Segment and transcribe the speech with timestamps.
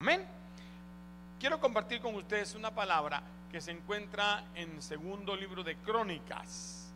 [0.00, 0.24] Amén.
[1.40, 6.92] Quiero compartir con ustedes una palabra que se encuentra en segundo libro de Crónicas.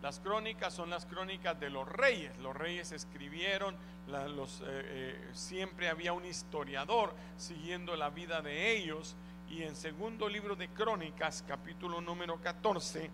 [0.00, 2.34] Las crónicas son las crónicas de los reyes.
[2.38, 9.16] Los reyes escribieron, eh, eh, siempre había un historiador siguiendo la vida de ellos.
[9.50, 13.10] Y en segundo libro de Crónicas, capítulo número 14,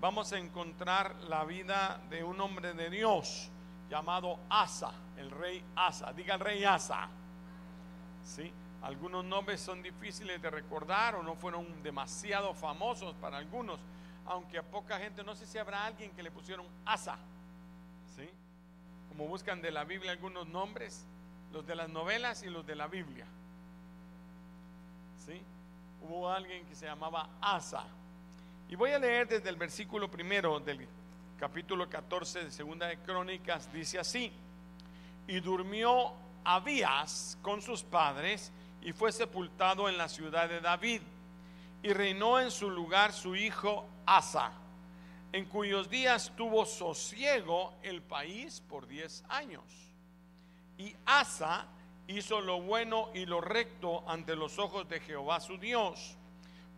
[0.00, 3.50] vamos a encontrar la vida de un hombre de Dios
[3.90, 6.12] llamado Asa, el rey Asa.
[6.12, 7.08] Diga el rey Asa.
[8.24, 8.52] ¿Sí?
[8.82, 13.78] Algunos nombres son difíciles de recordar o no fueron demasiado famosos para algunos,
[14.26, 17.16] aunque a poca gente, no sé si habrá alguien que le pusieron Asa,
[18.16, 18.28] ¿sí?
[19.08, 21.04] Como buscan de la Biblia algunos nombres,
[21.52, 23.26] los de las novelas y los de la Biblia,
[25.24, 25.40] ¿sí?
[26.02, 27.84] Hubo alguien que se llamaba Asa.
[28.68, 30.88] Y voy a leer desde el versículo primero del
[31.38, 34.32] capítulo 14 de Segunda de Crónicas, dice así,
[35.28, 41.02] y durmió Abías con sus padres y fue sepultado en la ciudad de David.
[41.82, 44.52] Y reinó en su lugar su hijo Asa,
[45.32, 49.64] en cuyos días tuvo sosiego el país por diez años.
[50.78, 51.66] Y Asa
[52.06, 56.16] hizo lo bueno y lo recto ante los ojos de Jehová su Dios,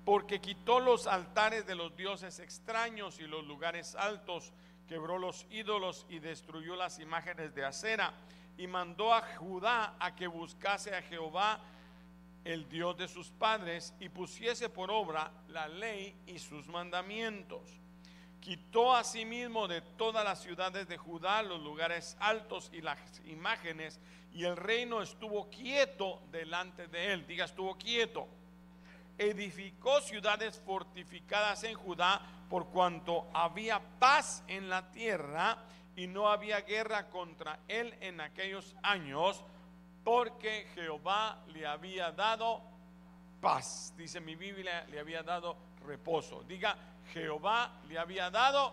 [0.04, 4.52] porque quitó los altares de los dioses extraños y los lugares altos,
[4.88, 8.12] quebró los ídolos y destruyó las imágenes de acera
[8.56, 11.60] y mandó a Judá a que buscase a Jehová,
[12.44, 17.80] el Dios de sus padres, y pusiese por obra la ley y sus mandamientos.
[18.40, 23.98] Quitó asimismo de todas las ciudades de Judá los lugares altos y las imágenes,
[24.32, 27.26] y el reino estuvo quieto delante de él.
[27.26, 28.28] Diga, estuvo quieto.
[29.16, 35.64] Edificó ciudades fortificadas en Judá por cuanto había paz en la tierra
[35.96, 39.44] y no había guerra contra él en aquellos años,
[40.02, 42.62] porque Jehová le había dado
[43.40, 43.94] paz.
[43.96, 45.56] Dice mi Biblia, le había dado
[45.86, 46.42] reposo.
[46.44, 46.76] Diga,
[47.12, 48.72] Jehová le había dado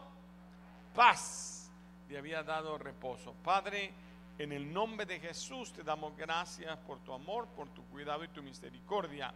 [0.95, 1.69] paz,
[2.09, 3.33] le había dado reposo.
[3.43, 3.93] Padre,
[4.37, 8.29] en el nombre de Jesús te damos gracias por tu amor, por tu cuidado y
[8.29, 9.33] tu misericordia.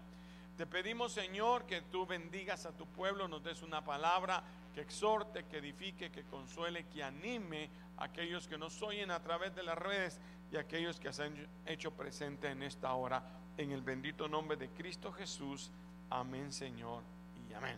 [0.57, 4.41] Te pedimos, Señor, que tú bendigas a tu pueblo, nos des una palabra
[4.75, 9.56] que exhorte, que edifique, que consuele, que anime a aquellos que nos oyen a través
[9.56, 10.19] de las redes
[10.52, 13.24] y a aquellos que se han hecho presente en esta hora.
[13.58, 15.72] En el bendito nombre de Cristo Jesús.
[16.09, 17.03] Amén, Señor,
[17.50, 17.78] y amén.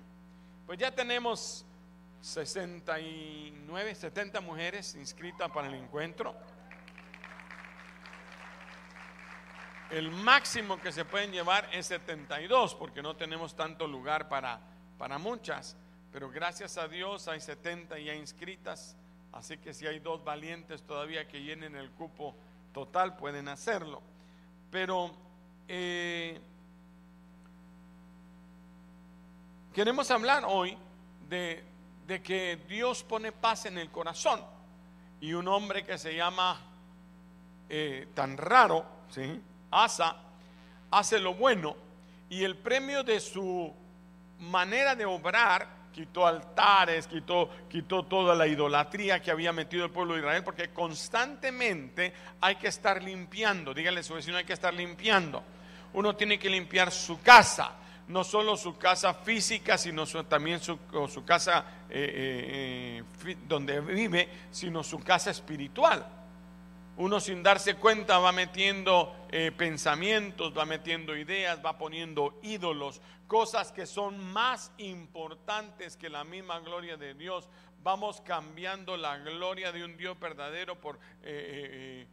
[0.66, 1.68] Pues ya tenemos
[2.22, 6.36] 69, 70 mujeres inscritas para el encuentro.
[9.92, 14.60] El máximo que se pueden llevar es 72 porque no tenemos tanto lugar para,
[14.98, 15.78] para muchas.
[16.12, 18.96] Pero gracias a Dios hay 70 ya inscritas,
[19.32, 22.36] así que si hay dos valientes todavía que llenen el cupo
[22.74, 24.02] total, pueden hacerlo.
[24.72, 25.12] Pero
[25.68, 26.40] eh,
[29.74, 30.78] queremos hablar hoy
[31.30, 31.64] de,
[32.24, 34.42] que Dios pone paz en el corazón.
[35.20, 36.60] Y un hombre que se llama
[37.70, 39.42] eh, tan raro, ¿sí?
[39.72, 40.16] Asa,
[40.92, 41.76] hace lo bueno
[42.30, 43.74] y el premio de su
[44.40, 45.68] manera de obrar
[45.98, 50.70] quitó altares, quitó, quitó toda la idolatría que había metido el pueblo de Israel, porque
[50.70, 53.74] constantemente hay que estar limpiando.
[53.74, 55.42] Dígale su vecino, hay que estar limpiando.
[55.94, 57.72] Uno tiene que limpiar su casa,
[58.10, 60.78] no solo su casa física, sino también su,
[61.10, 66.06] su casa eh, eh, eh, donde vive, sino su casa espiritual
[66.98, 73.72] uno sin darse cuenta va metiendo eh, pensamientos, va metiendo ideas, va poniendo ídolos, cosas
[73.72, 77.50] que son más importantes que la misma gloria de Dios.
[77.84, 82.08] Vamos cambiando la gloria de un Dios verdadero por eh,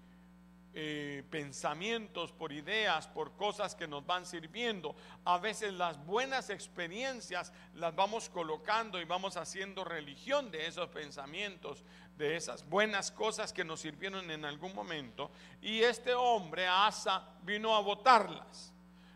[0.76, 4.96] eh, pensamientos, por ideas, por cosas que nos van sirviendo.
[5.24, 11.84] A veces las buenas experiencias las vamos colocando y vamos haciendo religión de esos pensamientos,
[12.16, 15.30] de esas buenas cosas que nos sirvieron en algún momento.
[15.60, 18.72] Y este hombre, Asa, vino a votarlas.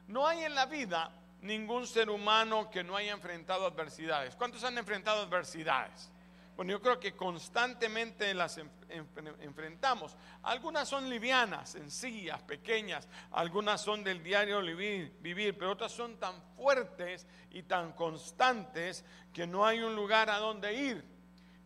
[0.07, 1.13] No hay en la vida
[1.43, 4.35] ningún ser humano que no haya enfrentado adversidades.
[4.35, 6.11] ¿Cuántos han enfrentado adversidades?
[6.57, 8.59] Bueno, yo creo que constantemente las
[8.89, 10.17] enfrentamos.
[10.43, 17.29] Algunas son livianas, sencillas, pequeñas, algunas son del diario vivir, pero otras son tan fuertes
[17.53, 21.18] y tan constantes que no hay un lugar a donde ir.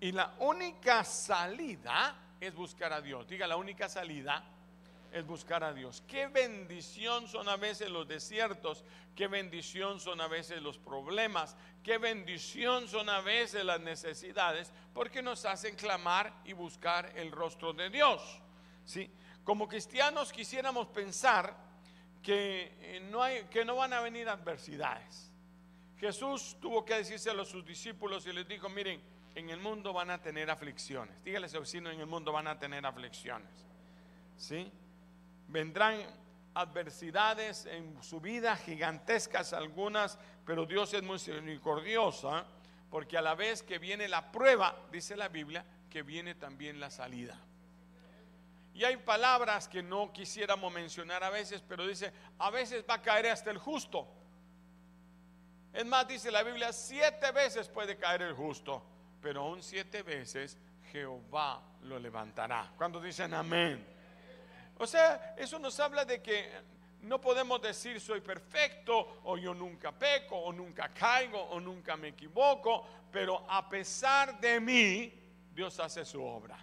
[0.02, 3.24] Y la única salida es buscar a Dios.
[3.28, 4.42] Diga, la única salida
[5.12, 6.02] es buscar a Dios.
[6.08, 8.84] Qué bendición son a veces los desiertos,
[9.14, 15.22] qué bendición son a veces los problemas, qué bendición son a veces las necesidades, porque
[15.22, 18.40] nos hacen clamar y buscar el rostro de Dios.
[18.84, 19.08] ¿sí?
[19.44, 21.56] Como cristianos quisiéramos pensar
[22.24, 25.30] que, eh, no hay, que no van a venir adversidades.
[26.00, 29.00] Jesús tuvo que decírselo a sus discípulos y les dijo, miren,
[29.34, 31.22] en el mundo van a tener aflicciones.
[31.24, 33.48] Dígale a su vecino, en el mundo van a tener aflicciones.
[34.36, 34.70] ¿Sí?
[35.48, 36.00] Vendrán
[36.54, 42.46] adversidades en su vida, gigantescas algunas, pero Dios es muy misericordiosa,
[42.90, 46.90] porque a la vez que viene la prueba, dice la Biblia, que viene también la
[46.90, 47.38] salida.
[48.74, 53.02] Y hay palabras que no quisiéramos mencionar a veces, pero dice, a veces va a
[53.02, 54.06] caer hasta el justo.
[55.72, 58.82] Es más, dice la Biblia, siete veces puede caer el justo,
[59.22, 60.58] pero aún siete veces
[60.90, 62.72] Jehová lo levantará.
[62.76, 63.86] Cuando dicen amén.
[64.78, 66.50] O sea, eso nos habla de que
[67.02, 72.08] no podemos decir soy perfecto o yo nunca peco o nunca caigo o nunca me
[72.08, 75.12] equivoco, pero a pesar de mí,
[75.54, 76.58] Dios hace su obra.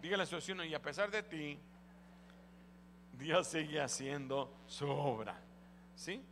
[0.00, 1.58] Dígale a su vecino, y a pesar de ti,
[3.12, 5.38] Dios sigue haciendo su obra.
[5.94, 6.24] ¿Sí?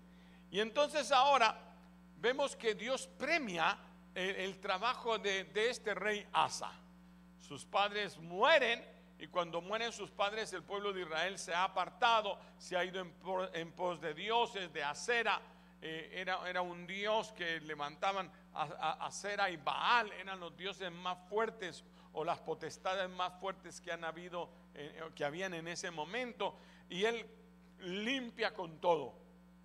[0.51, 1.55] Y entonces ahora
[2.19, 3.79] vemos que Dios premia
[4.15, 6.73] el, trabajo de, de este rey Asa.
[7.39, 8.85] Sus padres mueren
[9.19, 13.05] y cuando mueren sus padres, el pueblo de Israel se ha apartado, se ha ido
[13.53, 15.41] en, pos de dioses, de acera.
[15.83, 21.19] Eh, era, era, un dios que levantaban a, acera y Baal, eran los dioses más
[21.29, 26.57] fuertes o las potestades más fuertes que han habido, eh, que habían en ese momento.
[26.89, 27.27] Y él
[27.81, 29.15] limpia con todo.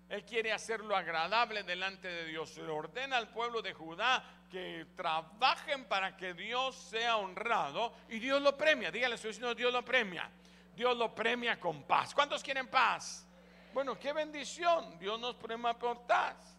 [0.08, 2.56] Él quiere hacerlo agradable delante de Dios.
[2.58, 8.40] Le ordena al pueblo de Judá que trabajen para que Dios sea honrado y Dios
[8.40, 8.90] lo premia.
[8.90, 10.30] Dígale a su vecino, Dios lo premia.
[10.76, 12.14] Dios lo premia con paz.
[12.14, 13.26] ¿Cuántos quieren paz?
[13.72, 14.98] Bueno, qué bendición.
[14.98, 16.56] Dios nos premia por paz.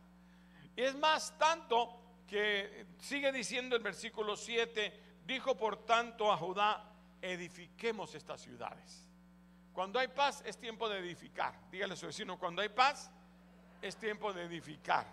[0.76, 6.92] Y es más, tanto que sigue diciendo el versículo 7, dijo por tanto a Judá,
[7.22, 9.08] edifiquemos estas ciudades.
[9.72, 11.54] Cuando hay paz es tiempo de edificar.
[11.70, 13.12] Dígale a su vecino, cuando hay paz
[13.82, 15.06] es tiempo de edificar.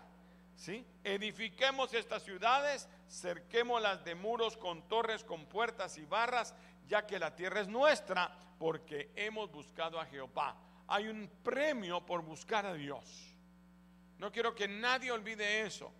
[0.55, 0.85] ¿Sí?
[1.03, 6.53] Edifiquemos estas ciudades, cerquémoslas de muros con torres, con puertas y barras,
[6.87, 10.55] ya que la tierra es nuestra, porque hemos buscado a Jehová.
[10.87, 13.35] Hay un premio por buscar a Dios.
[14.19, 15.91] No quiero que nadie olvide eso.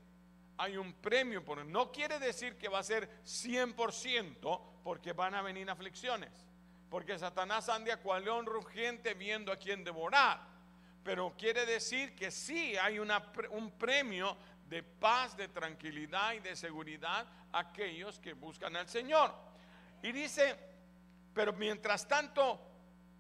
[0.58, 5.42] Hay un premio por no quiere decir que va a ser 100% porque van a
[5.42, 6.32] venir aflicciones.
[6.90, 10.53] Porque Satanás anda cual león rugiente viendo a quien devorar
[11.04, 14.38] pero quiere decir que sí hay un premio
[14.70, 19.34] de paz, de tranquilidad y de seguridad a aquellos que buscan al Señor.
[20.02, 20.58] Y dice,
[21.34, 22.60] pero mientras tanto,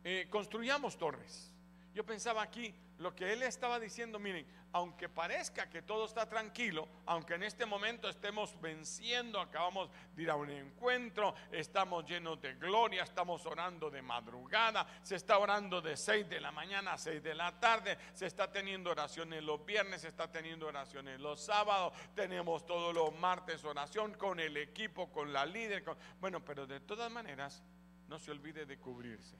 [0.03, 1.53] eh, construyamos torres.
[1.93, 6.87] Yo pensaba aquí, lo que él estaba diciendo, miren, aunque parezca que todo está tranquilo,
[7.05, 12.55] aunque en este momento estemos venciendo, acabamos de ir a un encuentro, estamos llenos de
[12.55, 17.21] gloria, estamos orando de madrugada, se está orando de 6 de la mañana a 6
[17.21, 21.93] de la tarde, se está teniendo oraciones los viernes, se está teniendo oraciones los sábados,
[22.15, 25.83] tenemos todos los martes oración con el equipo, con la líder,
[26.19, 27.63] bueno, pero de todas maneras,
[28.07, 29.37] no se olvide de cubrirse.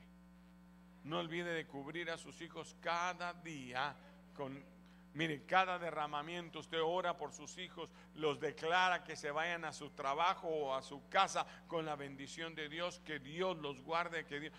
[1.03, 3.95] No olvide de cubrir a sus hijos cada día
[4.33, 4.72] con
[5.13, 9.91] Mire, cada derramamiento usted ora por sus hijos, los declara que se vayan a su
[9.91, 14.39] trabajo o a su casa con la bendición de Dios, que Dios los guarde, que
[14.39, 14.53] Dios...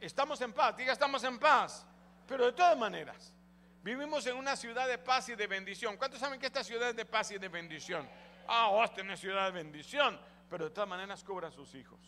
[0.00, 1.84] Estamos en paz, diga, estamos en paz.
[2.28, 3.34] Pero de todas maneras,
[3.82, 5.96] vivimos en una ciudad de paz y de bendición.
[5.96, 8.08] ¿Cuántos saben que esta ciudad es de paz y de bendición?
[8.46, 11.98] Ah, Austin es ciudad de bendición, pero de todas maneras cubra a sus hijos.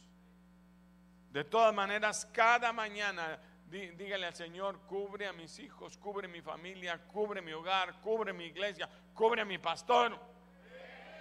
[1.30, 6.98] De todas maneras, cada mañana dígale al Señor, cubre a mis hijos, cubre mi familia,
[7.06, 10.18] cubre mi hogar, cubre mi iglesia, cubre a mi pastor.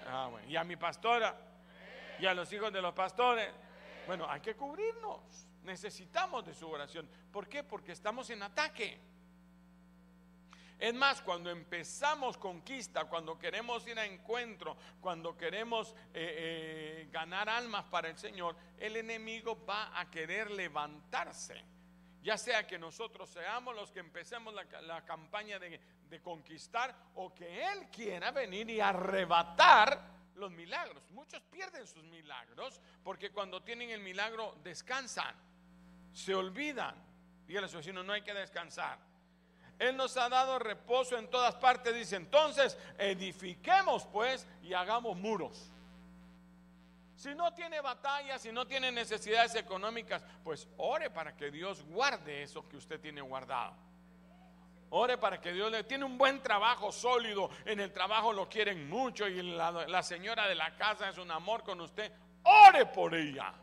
[0.07, 1.39] Ah, y a mi pastora
[2.19, 3.49] y a los hijos de los pastores.
[4.07, 5.47] Bueno, hay que cubrirnos.
[5.63, 7.07] Necesitamos de su oración.
[7.31, 7.63] ¿Por qué?
[7.63, 8.99] Porque estamos en ataque.
[10.79, 17.49] Es más, cuando empezamos conquista, cuando queremos ir a encuentro, cuando queremos eh, eh, ganar
[17.49, 21.78] almas para el Señor, el enemigo va a querer levantarse
[22.21, 27.65] ya sea que nosotros seamos los que empecemos la, campaña de, de conquistar o que
[27.71, 31.03] Él quiera venir y arrebatar los milagros.
[31.11, 35.35] Muchos pierden sus milagros porque cuando tienen el milagro descansan,
[36.13, 36.95] se olvidan.
[37.47, 38.99] Dígale a su vecino, no hay que descansar.
[39.79, 41.95] Él nos ha dado reposo en todas partes.
[41.95, 45.71] Dice, entonces edifiquemos pues y hagamos muros.
[47.19, 52.43] Si no tiene batallas, si no tiene necesidades económicas, pues ore para que Dios guarde
[52.43, 53.75] eso que usted tiene guardado.
[54.91, 57.49] Ore para que Dios le tiene un buen trabajo sólido.
[57.65, 61.61] En el trabajo lo quieren mucho y la, señora de la casa es un amor
[61.63, 62.09] con usted.
[62.43, 63.53] Ore por ella.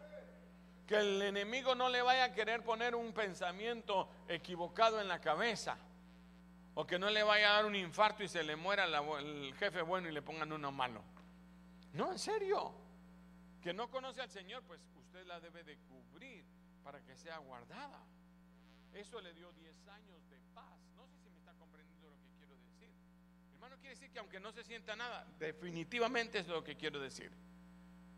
[0.87, 5.79] Que el enemigo no le vaya a querer poner un pensamiento equivocado en la cabeza.
[6.75, 9.81] O que no le vaya a dar un infarto y se le muera el jefe
[9.81, 11.01] bueno y le pongan uno malo.
[11.95, 12.85] No, en serio.
[13.67, 16.45] Que no conoce al Señor, pues usted la debe de cubrir
[16.85, 18.01] para que sea guardada.
[18.95, 20.79] Eso le dio 10 años de paz.
[20.95, 22.89] No sé si me está comprendiendo lo que quiero decir.
[23.55, 27.33] Hermano, quiere decir que aunque no se sienta nada, definitivamente es lo que quiero decir.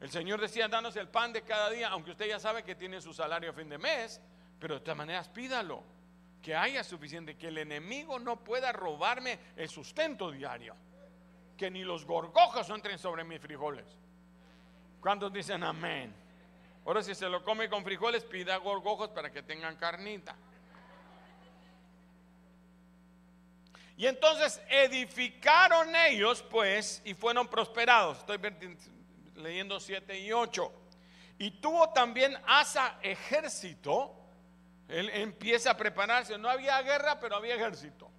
[0.01, 3.01] El Señor decía, danos el pan de cada día, aunque usted ya sabe que tiene
[3.01, 4.21] su salario a fin de mes,
[4.61, 5.83] pero de todas maneras pídalo
[6.43, 10.77] que haya suficiente, que el enemigo no pueda robarme el sustento diario,
[11.57, 13.99] que ni los gorgojos entren sobre mis frijoles.
[15.09, 16.15] ¿Cuántos dicen amén?
[16.85, 20.37] Ahora si se lo come con frijoles, pida gorgojos para que tengan carnita.
[23.97, 28.19] Y entonces edificaron ellos, pues, y fueron prosperados.
[28.19, 28.39] Estoy
[29.37, 30.71] leyendo 7 y 8.
[31.39, 34.15] Y tuvo también Asa ejército
[34.89, 36.37] él empieza a prepararse.
[36.37, 38.11] No había guerra, pero había ejército.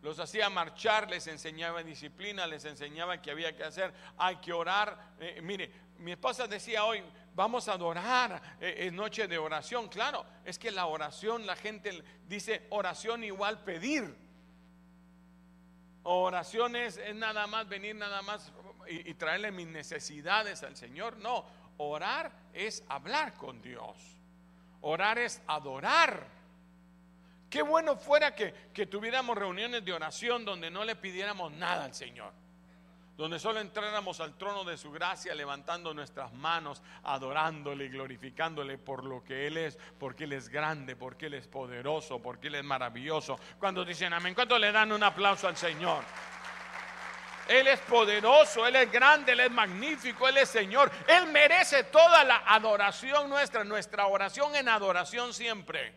[0.00, 3.92] Los hacía marchar, les enseñaba disciplina, les enseñaba que había que hacer.
[4.16, 5.12] Hay que orar.
[5.20, 5.70] Eh, mire,
[6.02, 7.02] mi esposa decía hoy,
[7.34, 9.88] vamos a adorar, eh, es noche de oración.
[9.88, 14.14] Claro, es que la oración, la gente dice oración igual pedir.
[16.04, 18.52] Oración es, nada más venir, nada más
[18.88, 21.16] y, y traerle mis necesidades al Señor.
[21.18, 21.46] No,
[21.78, 23.96] orar es hablar con Dios.
[24.80, 26.42] Orar es adorar.
[27.52, 32.32] Qué bueno fuera que, tuviéramos reuniones de oración donde no le pidiéramos nada al Señor.
[33.16, 39.04] Donde solo entráramos al trono de su gracia levantando nuestras manos, adorándole y glorificándole por
[39.04, 42.64] lo que Él es, porque Él es grande, porque Él es poderoso, porque Él es
[42.64, 43.38] maravilloso.
[43.58, 46.02] Cuando dicen amén, ¿cuánto le dan un aplauso al Señor?
[47.48, 50.90] Él es poderoso, Él es grande, Él es magnífico, Él es Señor.
[51.06, 55.94] Él merece toda la adoración nuestra, nuestra oración en adoración siempre.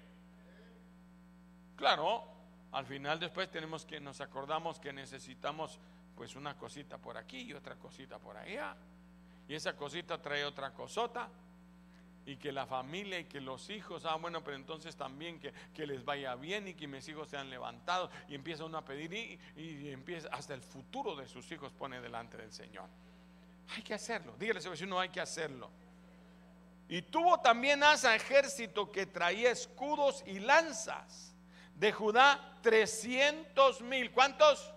[1.76, 2.24] Claro,
[2.72, 5.80] al final después tenemos que nos acordamos que necesitamos
[6.16, 8.76] pues una cosita por aquí y otra cosita por allá.
[9.48, 11.30] Y esa cosita trae otra cosota
[12.26, 16.04] y que la familia y que los hijos, ah, bueno, pero entonces también que, les
[16.04, 19.90] vaya bien y que mis hijos sean levantados y empieza uno a pedir y, y,
[19.90, 22.90] empieza hasta el futuro de sus hijos pone delante del Señor.
[23.76, 25.70] Hay que hacerlo, dígale a vecino, hay que hacerlo.
[26.88, 31.34] Y tuvo también Asa ejército que traía escudos y lanzas.
[31.76, 34.12] De Judá 300 mil.
[34.12, 34.75] ¿Cuántos?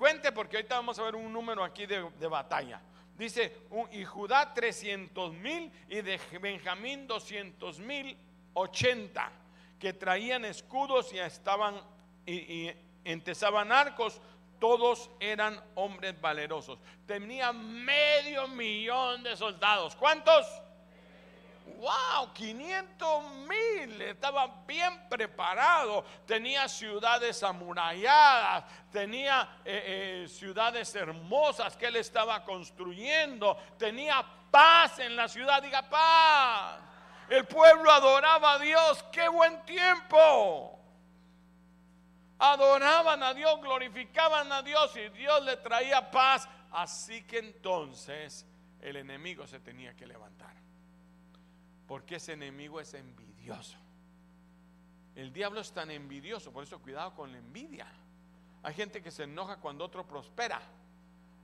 [0.00, 2.80] Cuente porque ahorita vamos a ver un número aquí de, de batalla.
[3.18, 3.54] Dice,
[3.92, 8.16] y Judá 300 mil y de Benjamín 200 mil
[8.54, 9.30] 80,
[9.78, 11.82] que traían escudos y estaban
[12.24, 12.70] y,
[13.04, 14.22] entesaban arcos,
[14.58, 16.78] todos eran hombres valerosos.
[17.06, 19.94] Tenía medio millón de soldados.
[19.96, 20.46] ¿Cuántos?
[21.78, 31.86] Wow, 500 mil, estaba bien preparado, tenía ciudades amuralladas, tenía eh, eh, ciudades hermosas que
[31.86, 36.80] él estaba construyendo, tenía paz en la ciudad, diga paz.
[37.28, 40.78] El pueblo adoraba a Dios, qué buen tiempo.
[42.38, 46.48] Adoraban a Dios, glorificaban a Dios y Dios le traía paz.
[46.72, 48.46] Así que entonces
[48.80, 50.59] el enemigo se tenía que levantar.
[51.90, 53.76] Porque ese enemigo es envidioso.
[55.16, 57.84] El diablo es tan envidioso, por eso cuidado con la envidia.
[58.62, 60.62] Hay gente que se enoja cuando otro prospera.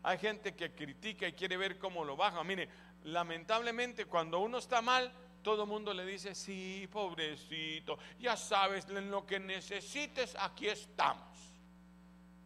[0.05, 2.45] Hay gente que critica y quiere ver cómo lo baja.
[2.45, 2.69] Mire,
[3.03, 5.11] lamentablemente cuando uno está mal,
[5.43, 11.37] todo el mundo le dice, sí, pobrecito, ya sabes, en lo que necesites, aquí estamos.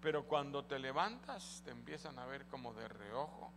[0.01, 3.53] Pero cuando te levantas, te empiezan a ver como de reojo.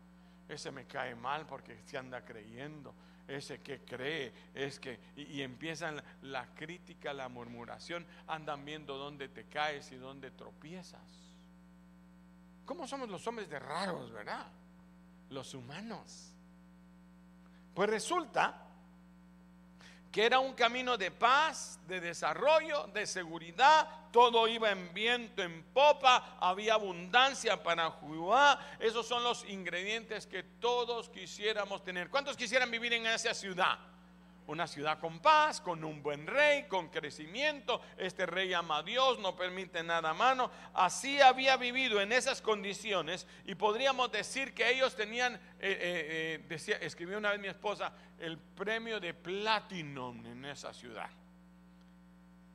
[0.49, 2.93] Ese me cae mal porque se anda creyendo
[3.27, 9.45] ese que cree, es que, y, empiezan la, crítica, la murmuración, andan viendo dónde te
[9.45, 11.01] caes y dónde tropiezas.
[12.65, 14.47] ¿Cómo somos los hombres de raros, verdad?
[15.29, 16.33] Los humanos.
[17.73, 18.67] Pues resulta
[20.11, 25.63] que era un camino de paz, de desarrollo, de seguridad, todo iba en viento, en
[25.73, 28.77] popa, había abundancia para Judá.
[28.79, 32.11] Esos son los ingredientes que todos quisiéramos tener.
[32.11, 33.79] ¿Cuántos quisieran vivir en esa ciudad?
[34.45, 37.81] Una ciudad con paz, con un buen rey, con crecimiento.
[37.97, 40.51] Este rey ama a Dios, no permite nada a mano.
[40.75, 46.45] Así había vivido en esas condiciones y podríamos decir que ellos tenían, eh, eh, eh,
[46.47, 51.09] decía, escribió una vez mi esposa, el premio de platinum en esa ciudad.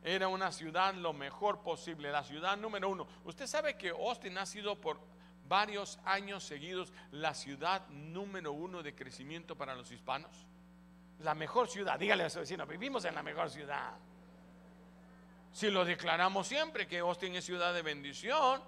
[0.03, 3.07] Era una ciudad lo mejor posible, la ciudad número uno.
[3.25, 4.99] Usted sabe que Austin ha sido por
[5.49, 10.47] varios años seguidos la ciudad número uno de crecimiento para los hispanos
[11.21, 11.99] la mejor ciudad.
[11.99, 13.93] Dígale a su vecino, vivimos en la mejor ciudad.
[15.53, 18.63] Si lo declaramos siempre, que Austin es ciudad de bendición.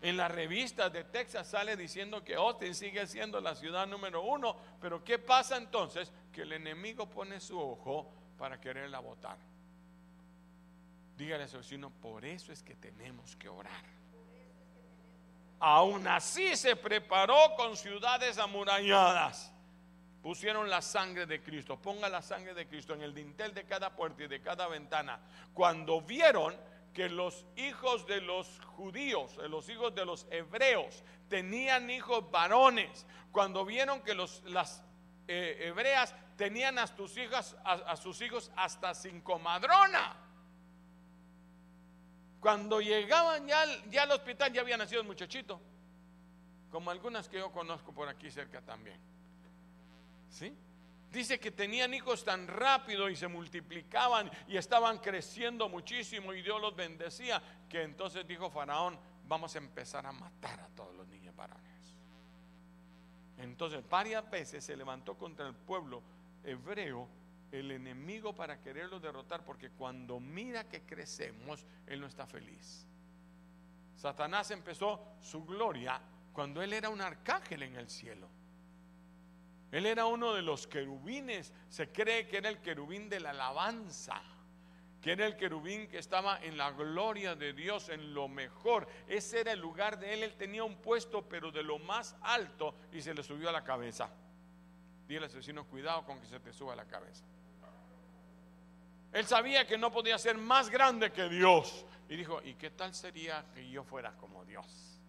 [0.00, 4.56] En las revistas de Texas sale diciendo que Austin sigue siendo la ciudad número uno.
[4.80, 6.12] Pero ¿qué pasa entonces?
[6.32, 9.36] Que el enemigo pone su ojo para quererla votar.
[11.18, 13.82] Dígale a su vecino, por eso es que tenemos que orar.
[15.58, 19.52] Aún así se preparó con ciudades amuralladas.
[20.22, 21.76] Pusieron la sangre de Cristo.
[21.76, 25.18] Ponga la sangre de Cristo en el dintel de cada puerta y de cada ventana.
[25.54, 26.54] Cuando vieron
[26.94, 33.64] que los hijos de los judíos, los hijos de los hebreos, tenían hijos varones, cuando
[33.64, 34.84] vieron que los, las
[35.26, 40.27] eh, hebreas tenían a sus hijas, a sus hijos hasta sin comadrona.
[42.40, 45.60] Cuando llegaban ya, al hospital ya había nacido el muchachito,
[46.70, 49.00] como algunas que yo conozco por aquí cerca también.
[50.30, 50.54] ¿Sí?
[51.10, 56.60] Dice que tenían hijos tan rápido y se multiplicaban y estaban creciendo muchísimo y Dios
[56.60, 61.34] los bendecía, que entonces dijo Faraón, vamos a empezar a matar a todos los niños
[61.34, 61.64] varones.
[63.38, 66.02] Entonces varias veces se levantó contra el pueblo
[66.44, 67.08] hebreo
[67.52, 72.86] el enemigo para quererlo derrotar, porque cuando mira que crecemos, él no está feliz.
[73.96, 76.00] Satanás empezó su gloria
[76.32, 78.28] cuando él era un arcángel en el cielo.
[79.72, 84.22] Él era uno de los querubines, se cree que era el querubín de la alabanza,
[85.02, 88.88] que era el querubín que estaba en la gloria de Dios, en lo mejor.
[89.06, 92.74] Ese era el lugar de él, él tenía un puesto, pero de lo más alto,
[92.92, 94.10] y se le subió a la cabeza.
[95.06, 97.24] Dile al asesino, cuidado con que se te suba a la cabeza.
[99.12, 101.86] Él sabía que no podía ser más grande que Dios.
[102.08, 105.00] Y dijo, ¿y qué tal sería que yo fuera como Dios?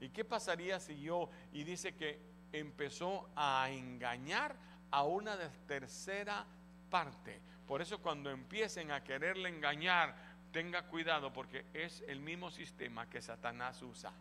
[0.00, 2.20] ¿Y qué pasaría si yo, y dice que
[2.52, 4.56] empezó a engañar
[4.90, 5.36] a una
[5.66, 6.46] tercera
[6.90, 7.40] parte?
[7.66, 10.14] Por eso cuando empiecen a quererle engañar,
[10.52, 14.12] tenga cuidado porque es el mismo sistema que Satanás usa.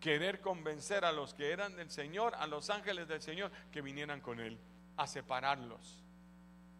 [0.00, 4.20] Querer convencer a los que eran del Señor, a los ángeles del Señor, que vinieran
[4.20, 4.58] con Él,
[4.96, 6.04] a separarlos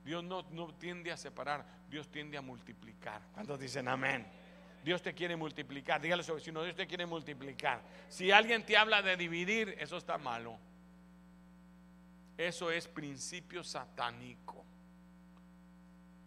[0.09, 0.43] Dios no,
[0.79, 3.21] tiende a separar, Dios tiende a multiplicar.
[3.35, 4.27] ¿Cuántos dicen amén?
[4.83, 6.01] Dios te quiere multiplicar.
[6.01, 7.83] Dígale a su vecino, Dios te quiere multiplicar.
[8.09, 10.59] Si alguien te habla de dividir, eso está malo.
[12.39, 14.65] Eso es principio satánico.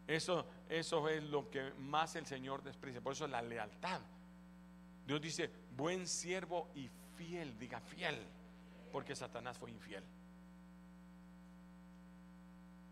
[0.06, 3.02] Eso, eso es lo que más el Señor desprecia.
[3.02, 4.00] Por eso la lealtad.
[5.08, 7.58] Dios dice, buen siervo y fiel.
[7.58, 8.28] Diga fiel.
[8.92, 10.04] Porque Satanás fue infiel.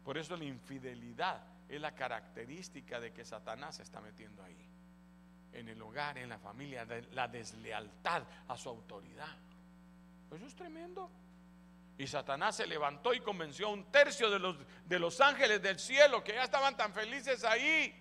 [0.09, 4.57] Por eso la infidelidad es la característica de que Satanás se está metiendo ahí.
[5.53, 9.37] En el hogar, en la familia, la deslealtad a su autoridad.
[10.31, 11.11] Eso es tremendo.
[11.95, 15.77] Y Satanás se levantó y convenció a un tercio de los, de los ángeles del
[15.77, 17.93] cielo que ya estaban tan felices ahí.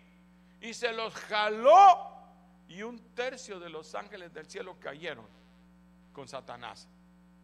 [0.63, 2.25] Y se los jaló.
[2.69, 5.27] Y un tercio de los ángeles del cielo cayeron
[6.15, 6.89] con Satanás.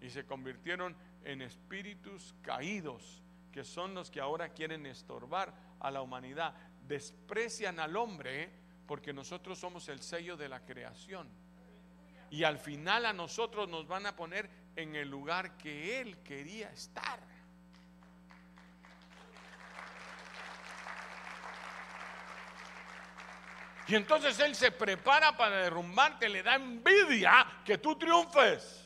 [0.01, 3.24] Y se convirtieron en espíritus caídos
[3.55, 6.57] que son los que ahora quieren estorbar a la humanidad,
[6.89, 8.51] desprecian al hombre
[8.85, 11.29] porque nosotros somos el sello de la creación.
[12.31, 16.69] Y al final a nosotros nos van a poner en el lugar que Él quería
[16.73, 17.21] estar.
[23.87, 28.84] Y entonces Él se prepara para derrumbarte, le da envidia que tú triunfes.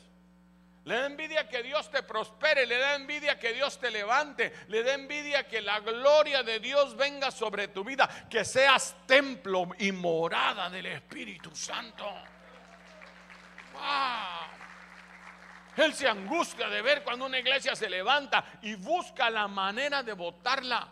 [0.85, 4.83] Le da envidia que Dios te prospere, le da envidia que Dios te levante, le
[4.83, 9.91] da envidia que la gloria de Dios venga sobre tu vida, que seas templo y
[9.91, 12.05] morada del Espíritu Santo.
[15.75, 20.13] Él se angustia de ver cuando una iglesia se levanta y busca la manera de
[20.13, 20.87] votarla.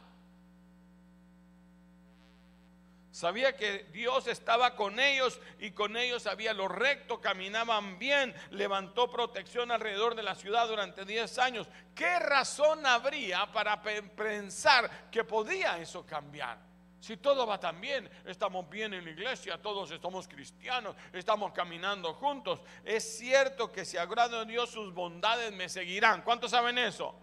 [3.17, 9.09] Sabía que Dios estaba con ellos y con ellos había lo recto, caminaban bien, levantó
[9.09, 11.67] protección alrededor de la ciudad durante 10 años.
[11.95, 16.59] ¿Qué razón habría para pensar que podía eso cambiar?
[16.99, 22.13] Si todo va tan bien, estamos bien en la iglesia, todos estamos cristianos, estamos caminando
[22.13, 22.59] juntos.
[22.85, 26.21] Es cierto que si agrado a Dios, sus bondades me seguirán.
[26.21, 27.15] ¿Cuántos saben eso?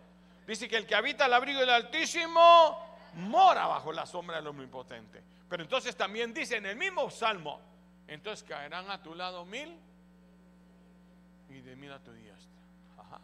[0.44, 5.33] Dice que el que habita el abrigo del Altísimo mora bajo la sombra del Omnipotente.
[5.48, 7.60] Pero entonces también dice en el mismo salmo,
[8.06, 9.78] entonces caerán a tu lado mil
[11.48, 12.62] y de mil a tu diestra.
[12.98, 13.20] Ajá.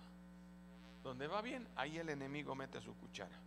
[1.03, 3.39] Donde va bien, ahí el enemigo mete su cuchara.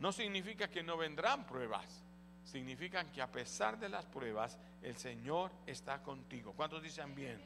[0.00, 2.02] No significa que no vendrán pruebas,
[2.44, 6.52] significan que a pesar de las pruebas, el Señor está contigo.
[6.54, 7.40] ¿Cuántos dicen bien?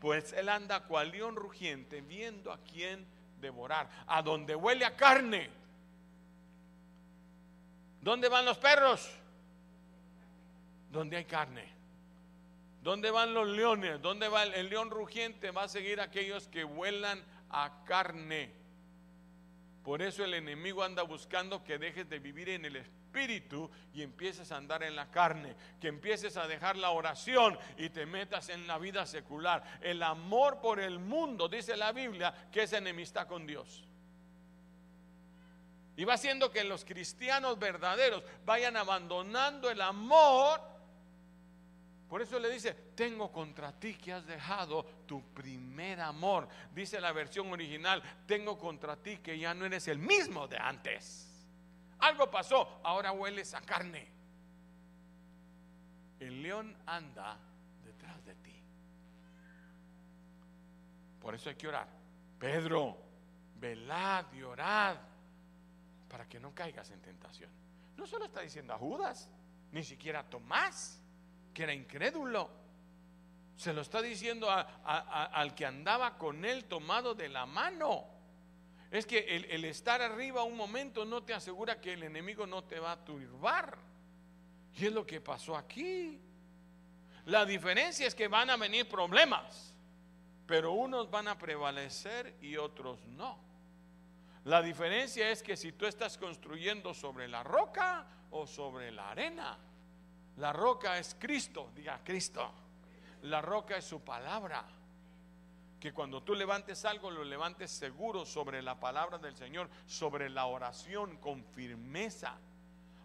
[0.00, 3.06] Pues Él anda cual león rugiente viendo a quién
[3.40, 5.59] devorar, a donde huele a carne
[8.00, 9.10] ¿Dónde van los perros?
[10.90, 11.68] Donde hay carne.
[12.82, 14.00] ¿Dónde van los leones?
[14.00, 15.50] ¿Dónde va el, el león rugiente?
[15.50, 18.52] Va a seguir aquellos que vuelan a carne.
[19.84, 24.52] Por eso el enemigo anda buscando que dejes de vivir en el espíritu y empieces
[24.52, 28.66] a andar en la carne, que empieces a dejar la oración y te metas en
[28.66, 29.62] la vida secular.
[29.80, 33.84] El amor por el mundo, dice la Biblia, que es enemistad con Dios.
[36.00, 40.58] Y va haciendo que los cristianos verdaderos vayan abandonando el amor
[42.08, 46.48] por eso le dice, tengo contra ti que has dejado tu primer amor.
[46.74, 51.46] Dice la versión original, tengo contra ti que ya no eres el mismo de antes.
[52.00, 54.08] Algo pasó, ahora hueles a carne.
[56.18, 57.36] El león anda
[57.84, 58.60] detrás de ti.
[61.20, 61.86] Por eso hay que orar.
[62.40, 62.96] Pedro,
[63.60, 64.96] velad y orad
[66.10, 67.50] para que no caigas en tentación.
[67.96, 69.30] No solo está diciendo a Judas,
[69.72, 71.00] ni siquiera a Tomás
[71.54, 72.50] que era incrédulo.
[73.56, 78.06] Se lo está diciendo al que andaba con él tomado de la mano.
[78.90, 82.64] Es que el, el, estar arriba un momento no te asegura que el enemigo no
[82.64, 83.78] te va a turbar.
[84.74, 86.20] Y es lo que pasó aquí.
[87.26, 89.74] La diferencia es que van a venir problemas,
[90.46, 93.49] pero unos van a prevalecer y otros no.
[94.44, 99.58] La diferencia es que si tú estás construyendo sobre la roca o sobre la arena.
[100.36, 102.50] La roca es Cristo, diga Cristo.
[103.22, 104.64] La roca es su palabra.
[105.78, 110.46] Que cuando tú levantes algo, lo levantes seguro sobre la palabra del Señor, sobre la
[110.46, 112.38] oración con firmeza.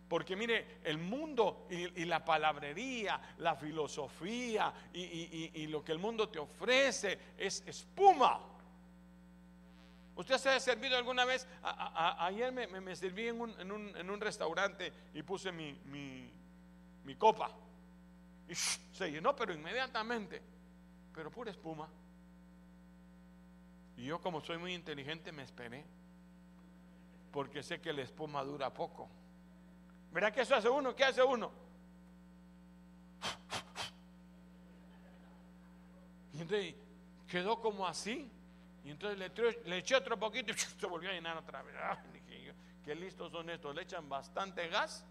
[0.07, 6.39] Porque mire, el mundo y, la palabrería, la filosofía y, lo que el mundo te
[6.39, 8.39] ofrece es espuma.
[10.15, 11.47] ¿Usted se ha servido alguna vez?
[11.61, 16.31] ayer me, serví en un, restaurante y puse mi,
[17.03, 17.51] mi copa.
[18.47, 20.41] Y se llenó, pero inmediatamente.
[21.13, 21.87] Pero pura espuma.
[23.97, 25.85] Y yo como soy muy inteligente me esperé.
[27.31, 29.09] Porque sé que la espuma dura poco.
[30.11, 30.95] ¿Verdad que eso hace uno?
[30.95, 31.51] ¿Qué hace uno?
[36.33, 36.75] Y entonces
[37.27, 38.29] quedó como así.
[38.85, 39.17] Y entonces
[39.65, 41.75] le, eché otro poquito y se volvió a llenar otra vez.
[42.83, 43.73] qué listos son estos.
[43.73, 45.03] Le echan bastante gas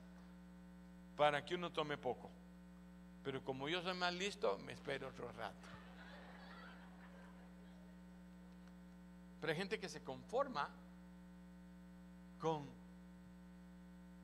[1.16, 2.30] para que uno tome poco.
[3.24, 5.66] Pero como yo soy más listo, me espero otro rato.
[9.40, 10.70] Pero hay gente que se conforma
[12.38, 12.68] con,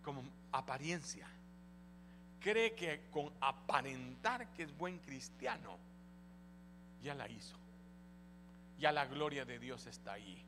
[0.04, 1.28] con apariencia.
[2.38, 5.76] Cree que con aparentar que es buen cristiano,
[7.02, 7.60] ya la hizo.
[8.81, 10.43] Ya la gloria de Dios está ahí.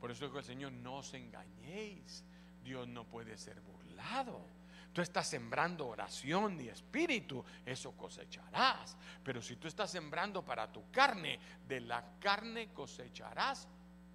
[0.00, 2.24] Por eso dijo el Señor, no os engañéis.
[2.62, 4.44] Dios no puede ser burlado.
[4.92, 8.96] Tú estás sembrando oración y espíritu, eso cosecharás.
[9.22, 13.68] Pero si tú estás sembrando para tu carne, de la carne cosecharás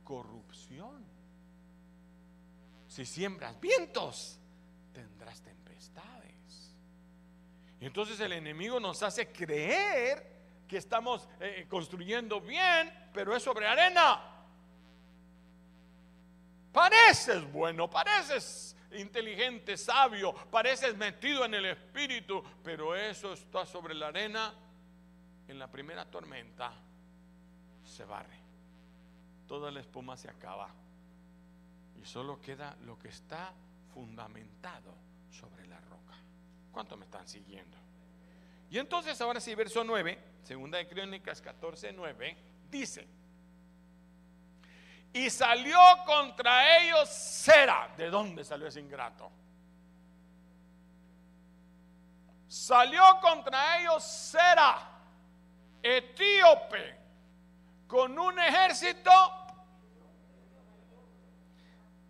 [0.04, 1.06] corrupción.
[2.88, 4.40] Si siembras vientos,
[4.92, 6.76] tendrás tempestades.
[7.80, 10.31] Y entonces el enemigo nos hace creer
[10.72, 14.22] que estamos eh, construyendo bien, pero es sobre arena.
[16.72, 24.08] Pareces bueno, pareces inteligente, sabio, pareces metido en el espíritu, pero eso está sobre la
[24.08, 24.54] arena.
[25.50, 26.72] En la primera tormenta
[27.84, 28.40] se barre.
[29.50, 30.70] Toda la espuma se acaba.
[32.02, 33.54] Y solo queda lo que está
[33.94, 34.96] fundamentado
[35.30, 36.16] sobre la roca.
[36.72, 37.91] ¿Cuánto me están siguiendo?
[38.72, 42.38] Y entonces ahora sí, verso 9, segunda de Crónicas 14, 9,
[42.70, 43.06] dice,
[45.12, 47.90] y salió contra ellos Sera.
[47.98, 49.30] ¿De dónde salió ese ingrato?
[52.48, 54.90] Salió contra ellos Sera,
[55.84, 56.96] etíope,
[57.88, 59.12] con un ejército.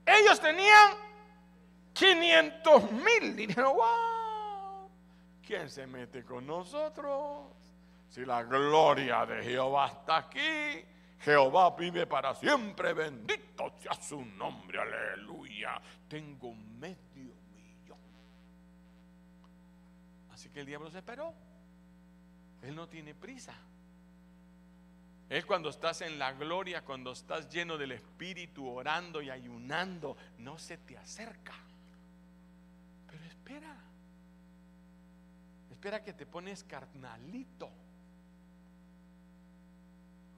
[0.06, 0.92] Ellos tenían
[1.94, 3.36] 500 mil.
[3.36, 4.11] Dijeron, wow,
[5.52, 7.52] ¿quién se mete con nosotros?
[8.08, 10.86] Si la gloria de Jehová está aquí
[11.20, 15.80] Jehová vive para siempre, bendito sea su nombre, aleluya.
[16.08, 18.00] Tengo medio millón.
[20.32, 21.34] Así que el diablo se esperó.
[22.62, 23.54] Él no tiene prisa.
[25.30, 30.58] Es cuando estás en la gloria, cuando estás lleno del Espíritu, orando y ayunando, no
[30.58, 31.54] se te acerca.
[33.08, 33.91] Pero espera.
[35.82, 37.68] Espera que te pones carnalito.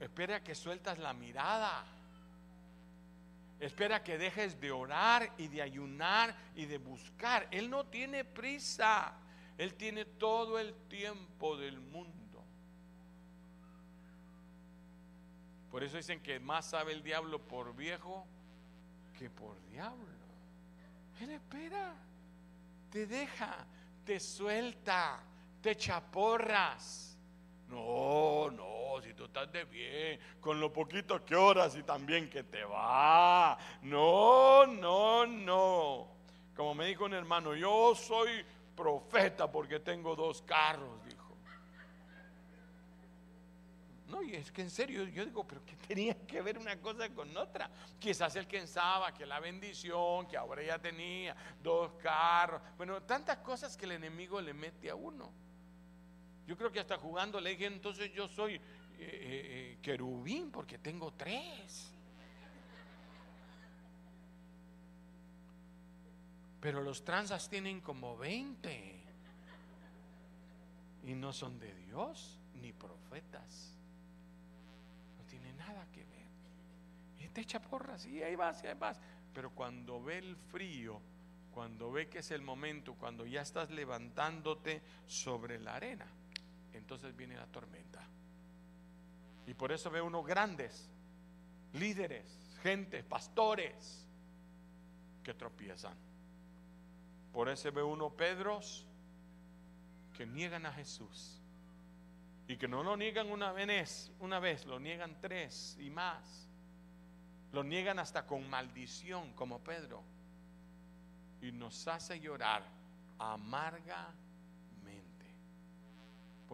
[0.00, 1.84] Espera que sueltas la mirada.
[3.60, 7.46] Espera que dejes de orar y de ayunar y de buscar.
[7.50, 9.12] Él no tiene prisa.
[9.58, 12.42] Él tiene todo el tiempo del mundo.
[15.70, 18.26] Por eso dicen que más sabe el diablo por viejo
[19.18, 20.06] que por diablo.
[21.20, 21.92] Él espera,
[22.90, 23.66] te deja,
[24.06, 25.20] te suelta,
[25.64, 27.16] te chaporras.
[27.68, 32.42] No, no, si tú estás de bien, con lo poquito que oras y también que
[32.42, 33.56] te va.
[33.80, 36.08] No, no, no.
[36.54, 38.44] Como me dijo un hermano, yo soy
[38.76, 41.34] profeta porque tengo dos carros, dijo.
[44.08, 47.08] No, y es que en serio, yo digo, pero ¿qué tenía que ver una cosa
[47.08, 47.70] con otra?
[47.98, 53.78] Quizás él pensaba que la bendición, que ahora ya tenía dos carros, bueno, tantas cosas
[53.78, 55.32] que el enemigo le mete a uno.
[56.46, 58.60] Yo creo que hasta jugando le dije, entonces yo soy eh, eh,
[58.98, 61.92] eh, querubín porque tengo tres.
[66.60, 69.00] Pero los transas tienen como 20
[71.04, 73.74] y no son de Dios ni profetas
[75.34, 77.24] tiene nada que ver.
[77.24, 79.00] Y te echa porras y ahí vas y ahí vas.
[79.32, 81.00] Pero cuando ve el frío,
[81.52, 86.06] cuando ve que es el momento, cuando ya estás levantándote sobre la arena,
[86.78, 88.02] entonces viene la tormenta.
[89.46, 90.88] Y por eso ve uno grandes,
[91.72, 94.06] líderes, gente, pastores
[95.22, 95.96] que tropiezan.
[97.32, 98.86] Por eso ve uno Pedros
[100.16, 101.40] que niegan a Jesús
[102.46, 106.48] y que no lo niegan una vez, una vez, lo niegan tres y más.
[107.52, 110.02] Lo niegan hasta con maldición, como Pedro.
[111.40, 112.64] Y nos hace llorar
[113.18, 114.23] amargamente.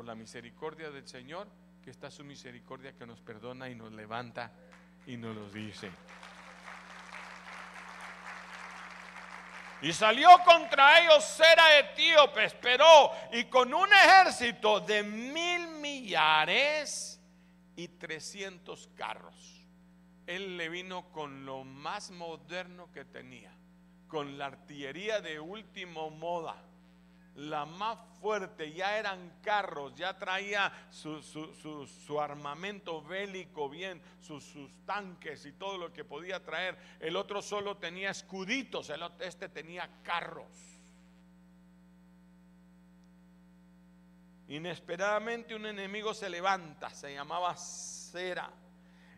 [0.00, 1.46] Por la misericordia del Señor,
[1.84, 4.50] que está su misericordia que nos perdona y nos levanta
[5.06, 5.90] y nos lo dice.
[9.82, 17.20] Y salió contra ellos Sera etíope, esperó, y con un ejército de mil millares
[17.76, 19.66] y trescientos carros.
[20.26, 23.52] Él le vino con lo más moderno que tenía,
[24.08, 26.69] con la artillería de último moda
[27.40, 34.44] la más fuerte, ya eran carros, ya traía su, armamento bélico bien, sus,
[34.84, 36.76] tanques y todo lo que podía traer.
[37.00, 40.48] El otro solo tenía escuditos, este tenía carros.
[44.48, 48.50] Inesperadamente un enemigo se levanta, se llamaba Cera.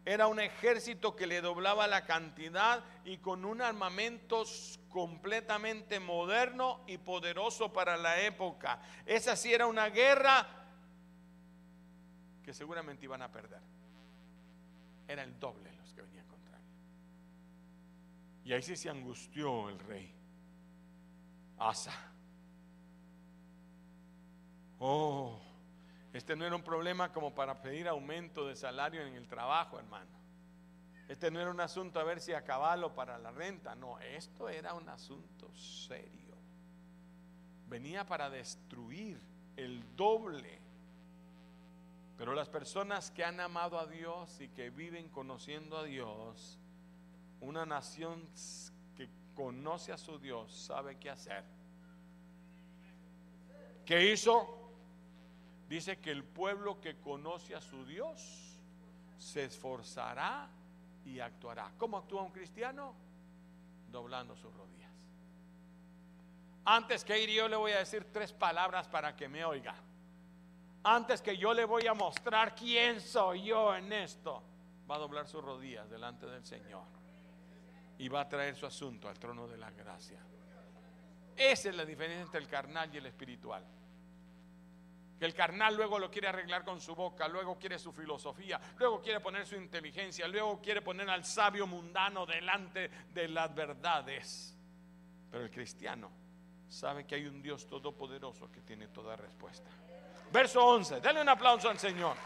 [0.04, 4.44] Era un ejército que le doblaba la cantidad y con un armamento
[4.88, 8.80] completamente moderno y poderoso para la época.
[9.06, 10.46] Esa sí era una guerra
[12.42, 13.60] que seguramente iban a perder.
[15.06, 16.64] Era el doble los que venían contra él.
[18.44, 20.12] Y ahí sí se angustió el rey.
[21.58, 21.92] Asa.
[24.80, 25.38] Oh,
[26.12, 30.10] este no era un problema como para pedir aumento de salario en el trabajo, hermano.
[31.08, 34.48] Este no era un asunto a ver si a caballo para la renta, no, esto
[34.48, 36.36] era un asunto serio.
[37.66, 39.20] Venía para destruir
[39.56, 40.60] el doble.
[42.18, 46.58] Pero las personas que han amado a Dios y que viven conociendo a Dios,
[47.40, 48.28] una nación
[48.96, 51.44] que conoce a su Dios sabe qué hacer.
[53.84, 54.61] ¿Qué hizo?
[55.72, 58.60] Dice que el pueblo que conoce a su Dios
[59.16, 60.50] se esforzará
[61.06, 61.72] y actuará.
[61.78, 62.94] ¿Cómo actúa un cristiano?
[63.90, 64.92] Doblando sus rodillas.
[66.66, 69.74] Antes que ir yo le voy a decir tres palabras para que me oiga.
[70.84, 74.42] Antes que yo le voy a mostrar quién soy yo en esto,
[74.90, 76.84] va a doblar sus rodillas delante del Señor
[77.96, 80.20] y va a traer su asunto al trono de la gracia.
[81.34, 83.64] Esa es la diferencia entre el carnal y el espiritual
[85.26, 89.20] el carnal luego lo quiere arreglar con su boca, luego quiere su filosofía, luego quiere
[89.20, 94.56] poner su inteligencia, luego quiere poner al sabio mundano delante de las verdades.
[95.30, 96.10] Pero el cristiano
[96.68, 99.70] sabe que hay un Dios todopoderoso que tiene toda respuesta.
[100.32, 102.16] Verso 11, denle un aplauso al Señor.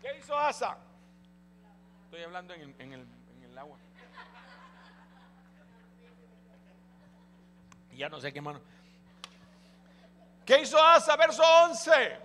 [0.00, 0.78] ¿Qué hizo Asa?
[2.04, 3.78] Estoy hablando en el agua.
[7.96, 8.60] Ya no sé qué mano.
[10.44, 11.16] ¿Qué hizo Asa?
[11.16, 12.18] Verso 11.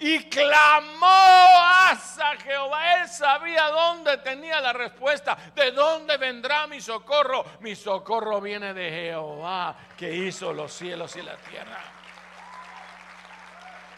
[0.00, 1.06] Y clamó
[1.88, 2.96] Asa Jehová.
[2.96, 5.36] Él sabía dónde tenía la respuesta.
[5.54, 7.44] ¿De dónde vendrá mi socorro?
[7.60, 11.78] Mi socorro viene de Jehová que hizo los cielos y la tierra.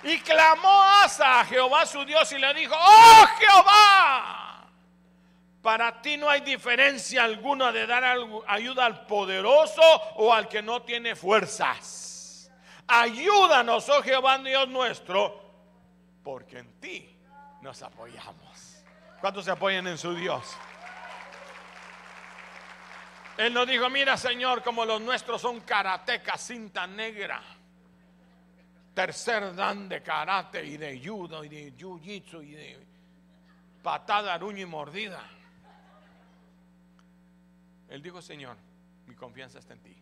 [0.04, 4.47] Y clamó Asa a Jehová su Dios y le dijo, oh Jehová,
[5.68, 8.02] para ti no hay diferencia alguna de dar
[8.46, 9.83] ayuda al poderoso
[10.14, 12.50] o al que no tiene fuerzas.
[12.87, 15.38] Ayúdanos, oh Jehová Dios nuestro,
[16.24, 17.14] porque en ti
[17.61, 18.83] nos apoyamos.
[19.20, 20.57] ¿Cuántos se apoyan en su Dios?
[23.37, 27.42] Él nos dijo, mira Señor, como los nuestros son karatecas, cinta negra
[28.94, 32.87] tercer dan de karate y de judo y de jiu-jitsu y de
[33.83, 35.22] patada, aruño y mordida.
[37.88, 38.57] Él dijo, Señor,
[39.07, 39.96] mi confianza está en ti.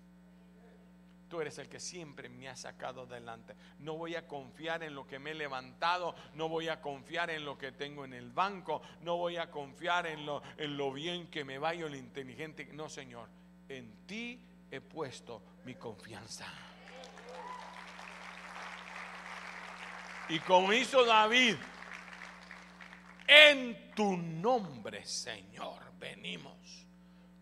[1.28, 3.56] Tú eres el que siempre me ha sacado adelante.
[3.80, 7.44] No voy a confiar en lo que me he levantado, no voy a confiar en
[7.44, 11.28] lo que tengo en el banco, no voy a confiar en lo, en lo bien
[11.28, 12.68] que me vaya, lo inteligente.
[12.72, 13.28] No, Señor,
[13.68, 16.46] en ti he puesto mi confianza.
[20.28, 21.56] Y como hizo David,
[23.26, 26.85] en tu nombre, Señor, venimos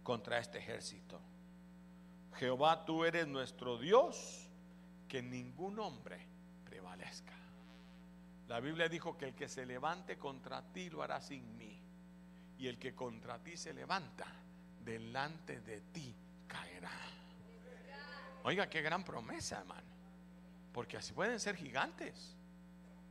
[0.04, 1.20] contra este ejército.
[2.36, 4.48] Jehová, tú eres nuestro Dios,
[5.08, 6.18] que ningún hombre
[6.64, 7.32] prevalezca.
[8.46, 11.80] La Biblia dijo que el que se levante contra ti lo hará sin mí.
[12.58, 14.26] Y el que contra ti se levanta,
[14.84, 16.14] delante de ti
[16.46, 16.92] caerá.
[18.44, 19.88] Oiga, qué gran promesa, hermano.
[20.72, 22.36] Porque así pueden ser gigantes.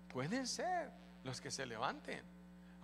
[0.09, 0.91] Pueden ser
[1.23, 2.32] los que se levanten.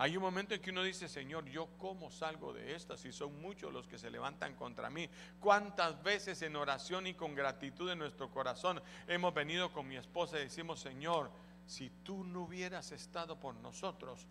[0.00, 3.38] Hay un momento en que uno dice, Señor, ¿yo cómo salgo de esta si son
[3.42, 5.06] muchos los que se levantan contra mí?
[5.38, 10.38] ¿Cuántas veces en oración y con gratitud en nuestro corazón hemos venido con mi esposa
[10.38, 11.30] y decimos, Señor,
[11.66, 14.26] si tú no hubieras estado por nosotros,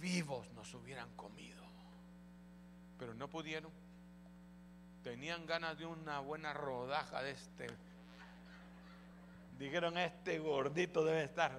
[0.00, 1.62] vivos nos hubieran comido?
[2.98, 3.70] Pero no pudieron.
[5.04, 7.68] Tenían ganas de una buena rodaja de este.
[9.60, 11.56] Dijeron, este gordito debe estar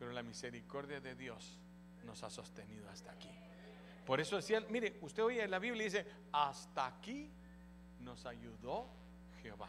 [0.00, 1.60] pero la misericordia de Dios
[2.04, 3.30] nos ha sostenido hasta aquí.
[4.04, 7.30] Por eso decía, mire, usted oye en la Biblia dice, hasta aquí
[8.00, 8.88] nos ayudó
[9.42, 9.68] Jehová.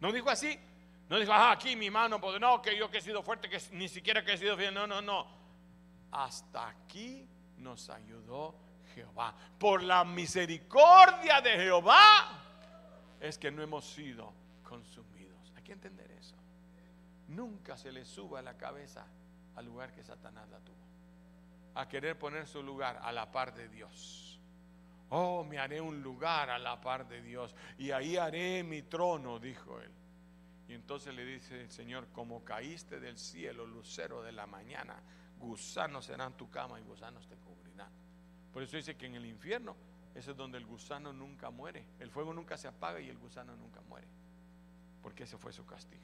[0.00, 0.58] No dijo así,
[1.08, 3.60] no dijo, ah, aquí mi mano, pues no, que yo que he sido fuerte, que
[3.72, 5.26] ni siquiera que he sido fiel, no, no, no.
[6.10, 7.26] Hasta aquí
[7.58, 8.54] nos ayudó
[8.94, 9.34] Jehová.
[9.58, 12.42] Por la misericordia de Jehová
[13.20, 15.52] es que no hemos sido consumidos.
[15.56, 16.36] Hay que entender eso.
[17.28, 19.06] Nunca se le suba la cabeza
[19.56, 20.76] al lugar que Satanás la tuvo.
[21.74, 24.40] A querer poner su lugar a la par de Dios.
[25.10, 29.38] Oh, me haré un lugar a la par de Dios y ahí haré mi trono,
[29.38, 29.90] dijo él.
[30.68, 34.96] Y entonces le dice el Señor, como caíste del cielo, lucero de la mañana,
[35.38, 37.90] gusanos serán tu cama y gusanos te cubrirán.
[38.52, 39.76] Por eso dice que en el infierno,
[40.14, 41.84] ese es donde el gusano nunca muere.
[41.98, 44.06] El fuego nunca se apaga y el gusano nunca muere.
[45.02, 46.02] Porque ese fue su castigo.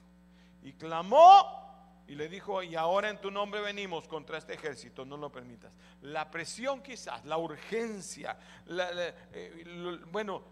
[0.62, 1.69] Y clamó
[2.10, 5.70] y le dijo, y ahora en tu nombre venimos contra este ejército, no lo permitas.
[6.02, 8.36] La presión quizás, la urgencia,
[8.68, 10.42] eh, bueno,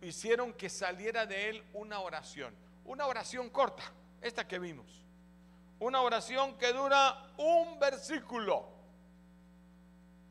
[0.00, 2.54] hicieron que saliera de él una oración,
[2.86, 3.82] una oración corta,
[4.22, 5.04] esta que vimos,
[5.80, 8.66] una oración que dura un versículo,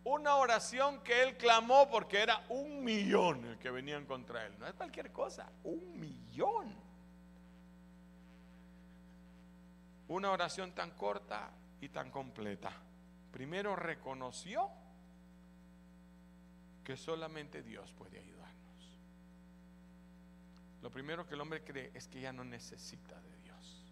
[0.04, 4.66] una oración que él clamó porque era un millón el que venían contra él, no
[4.66, 6.83] es cualquier cosa, un millón.
[10.14, 11.50] Una oración tan corta
[11.82, 12.72] y tan completa.
[13.32, 14.70] Primero reconoció
[16.84, 19.00] que solamente Dios puede ayudarnos.
[20.84, 23.84] Lo primero que el hombre cree es que ya no necesita de Dios.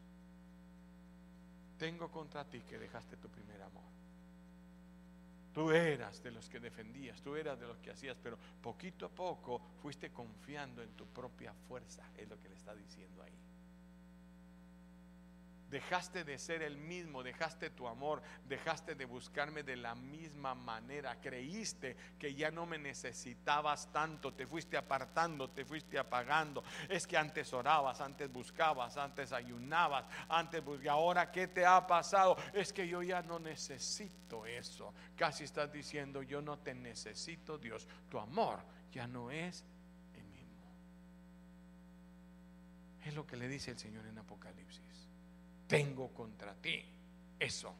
[1.80, 3.90] Tengo contra ti que dejaste tu primer amor.
[5.54, 9.10] Tú eras de los que defendías, tú eras de los que hacías, pero poquito a
[9.10, 13.51] poco fuiste confiando en tu propia fuerza, es lo que le está diciendo ahí.
[15.72, 21.22] Dejaste de ser el mismo, dejaste tu amor, dejaste de buscarme de la misma manera.
[21.22, 26.62] Creíste que ya no me necesitabas tanto, te fuiste apartando, te fuiste apagando.
[26.90, 32.36] Es que antes orabas, antes buscabas, antes ayunabas, antes y ahora qué te ha pasado?
[32.52, 34.94] Es que yo ya no necesito eso.
[35.16, 37.88] Casi estás diciendo, yo no te necesito, Dios.
[38.10, 38.60] Tu amor
[38.92, 39.64] ya no es.
[43.06, 45.01] Es lo que le dice el Señor en Apocalipsis
[45.72, 46.84] tengo contra ti.
[47.40, 47.74] Eso.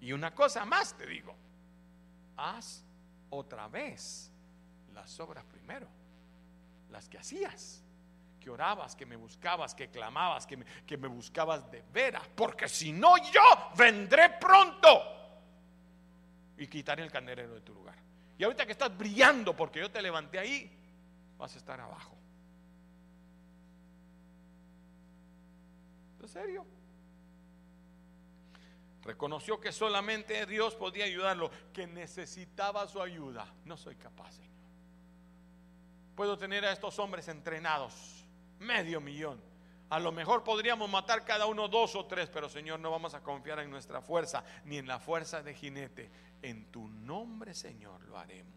[0.00, 1.34] Y una cosa más te digo,
[2.36, 2.82] haz
[3.30, 4.32] otra vez
[4.94, 5.86] las obras primero,
[6.90, 7.82] las que hacías,
[8.40, 12.68] que orabas, que me buscabas, que clamabas, que me, que me buscabas de veras, porque
[12.68, 13.42] si no yo
[13.76, 15.02] vendré pronto
[16.56, 17.96] y quitaré el candelero de tu lugar.
[18.38, 20.70] Y ahorita que estás brillando porque yo te levanté ahí,
[21.36, 22.16] vas a estar abajo.
[26.20, 26.66] ¿En serio?
[29.02, 33.46] Reconoció que solamente Dios podía ayudarlo, que necesitaba su ayuda.
[33.64, 34.50] No soy capaz, Señor.
[36.16, 38.26] Puedo tener a estos hombres entrenados,
[38.58, 39.40] medio millón.
[39.88, 43.22] A lo mejor podríamos matar cada uno dos o tres, pero Señor, no vamos a
[43.22, 46.10] confiar en nuestra fuerza, ni en la fuerza de jinete.
[46.42, 48.56] En tu nombre, Señor, lo haremos.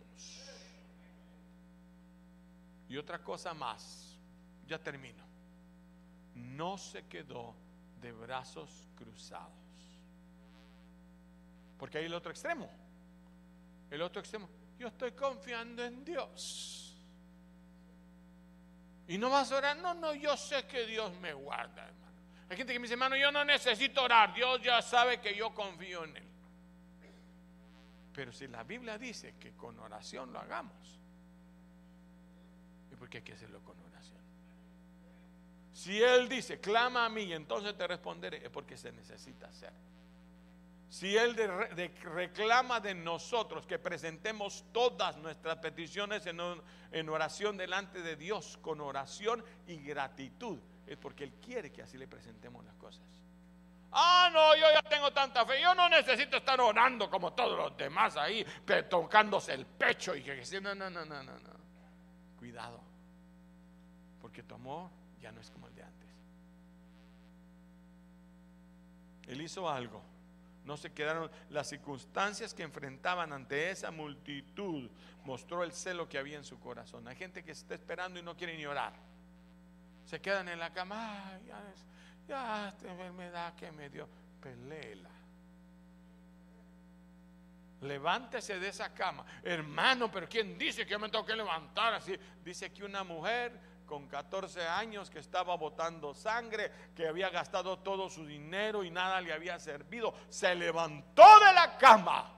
[2.87, 4.17] Y otra cosa más,
[4.65, 5.23] ya termino.
[6.33, 7.53] No se quedó
[8.01, 9.58] de brazos cruzados.
[11.79, 12.69] Porque hay el otro extremo.
[13.89, 14.47] El otro extremo.
[14.77, 16.95] Yo estoy confiando en Dios.
[19.07, 19.77] Y no vas a orar.
[19.77, 21.99] No, no, yo sé que Dios me guarda, hermano.
[22.49, 24.33] Hay gente que me dice, hermano, yo no necesito orar.
[24.33, 26.23] Dios ya sabe que yo confío en Él.
[28.13, 30.99] Pero si la Biblia dice que con oración lo hagamos,
[32.91, 34.19] ¿y por qué hay que hacerlo con oración?
[35.71, 39.71] Si Él dice, clama a mí y entonces te responderé, es porque se necesita hacer.
[40.89, 41.35] Si Él
[42.01, 49.45] reclama de nosotros que presentemos todas nuestras peticiones en, oración delante de Dios, con oración
[49.67, 53.03] y gratitud, es porque Él quiere que así le presentemos las cosas.
[53.91, 55.61] Ah, no, yo ya tengo tanta fe.
[55.61, 58.43] Yo no necesito estar orando como todos los demás ahí,
[58.89, 61.59] tocándose el pecho y que no, no, no, no, no, no.
[62.39, 62.81] Cuidado,
[64.19, 64.89] porque tu amor
[65.21, 66.09] ya no es como el de antes.
[69.27, 70.18] Él hizo algo
[70.69, 74.87] no se quedaron las circunstancias que enfrentaban ante esa multitud.
[75.25, 77.07] Mostró el celo que había en su corazón.
[77.07, 78.93] Hay gente que está esperando y no quiere ni orar.
[80.05, 81.39] Se quedan en la cama.
[81.47, 81.59] ya,
[82.27, 84.07] ya esta enfermedad que me dio.
[84.39, 85.09] Pelela.
[87.81, 89.25] Levántese de esa cama.
[89.41, 92.15] Hermano, pero ¿quién dice que me tengo que levantar así?
[92.45, 93.59] Dice que una mujer
[93.89, 99.19] con 14 años que estaba botando sangre, que había gastado todo su dinero y nada
[99.19, 102.35] le había servido, se levantó de la cama.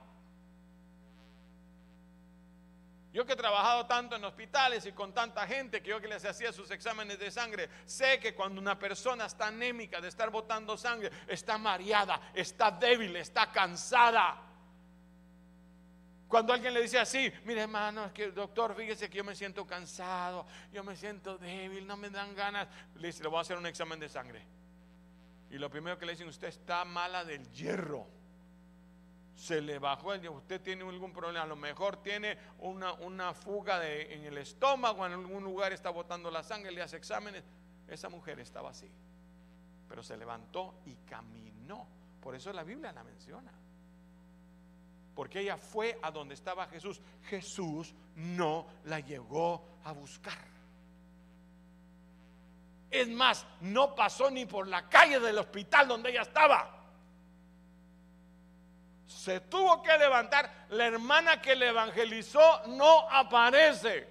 [3.12, 6.24] Yo que he trabajado tanto en hospitales y con tanta gente que yo que les
[6.24, 10.78] hacía sus exámenes de sangre, sé que cuando una persona está anémica de estar botando
[10.78, 14.51] sangre, está mareada, está débil, está cansada.
[16.32, 19.66] Cuando alguien le dice así, mire hermano, es que doctor, fíjese que yo me siento
[19.66, 23.58] cansado, yo me siento débil, no me dan ganas, le dice, le voy a hacer
[23.58, 24.42] un examen de sangre.
[25.50, 28.06] Y lo primero que le dicen, usted está mala del hierro.
[29.36, 33.78] Se le bajó el usted tiene algún problema, a lo mejor tiene una, una fuga
[33.78, 37.44] de, en el estómago, en algún lugar está botando la sangre, le hace exámenes.
[37.86, 38.90] Esa mujer estaba así,
[39.86, 41.86] pero se levantó y caminó.
[42.22, 43.52] Por eso la Biblia la menciona
[45.14, 47.00] porque ella fue a donde estaba Jesús.
[47.24, 50.38] Jesús no la llegó a buscar.
[52.90, 56.78] Es más, no pasó ni por la calle del hospital donde ella estaba.
[59.06, 60.66] Se tuvo que levantar.
[60.70, 64.08] La hermana que le evangelizó no aparece.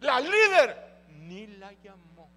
[0.00, 2.28] La líder ni la llamó.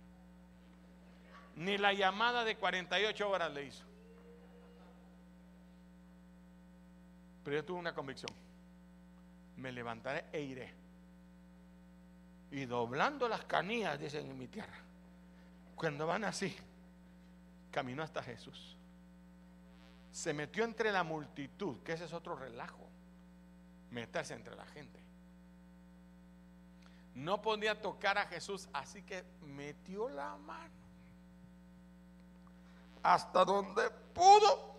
[1.56, 3.84] Ni la llamada de 48 horas le hizo.
[7.46, 8.32] Pero yo tuve una convicción.
[9.56, 10.74] Me levantaré e iré.
[12.52, 14.78] Y doblando las canillas, dicen en mi tierra.
[15.76, 16.54] Cuando van así,
[17.72, 18.76] caminó hasta Jesús.
[20.12, 22.90] Se metió entre la multitud, que ese es otro relajo.
[23.92, 25.00] Meterse entre la gente.
[27.14, 30.86] No podía tocar a Jesús, así que metió la mano
[33.06, 34.74] hasta donde pudo.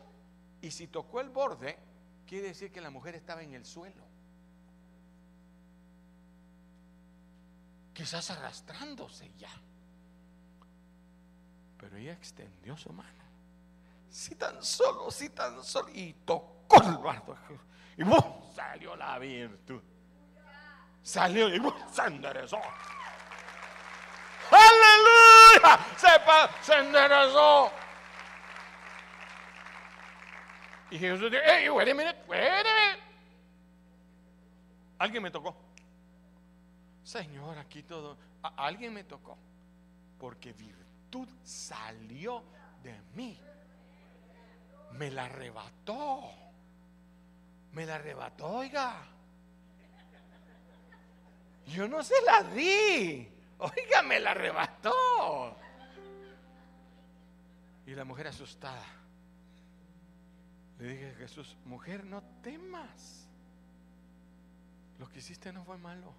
[0.60, 1.78] Y si tocó el borde,
[2.26, 4.04] quiere decir que la mujer estaba en el suelo.
[7.94, 9.50] Quizás arrastrándose ya.
[11.78, 13.24] Pero ella extendió su mano.
[14.10, 15.88] Si tan solo, si tan solo.
[15.88, 17.36] Y tocó el bardo.
[17.96, 18.52] Y ¡bum!
[18.54, 19.82] salió la virtud.
[21.02, 21.72] Salió y ¡bum!
[21.90, 22.60] se enderezó.
[24.50, 25.86] ¡Aleluya!
[25.96, 26.08] Se,
[26.62, 27.72] se enderezó.
[30.90, 33.02] Y Jesús dijo, hey, wait a minute, wait a minute.
[34.98, 35.54] Alguien me tocó.
[37.02, 38.16] Señor, aquí todo.
[38.42, 39.36] alguien me tocó.
[40.18, 42.42] Porque virtud salió
[42.82, 43.38] de mí.
[44.92, 46.32] Me la arrebató.
[47.72, 48.94] Me la arrebató, oiga.
[51.66, 53.28] Yo no se la di.
[53.58, 55.56] Oiga, me la arrebató.
[57.86, 58.84] Y la mujer asustada.
[60.78, 63.28] Le dije a Jesús, mujer, no temas.
[64.98, 66.12] Lo que hiciste no fue malo.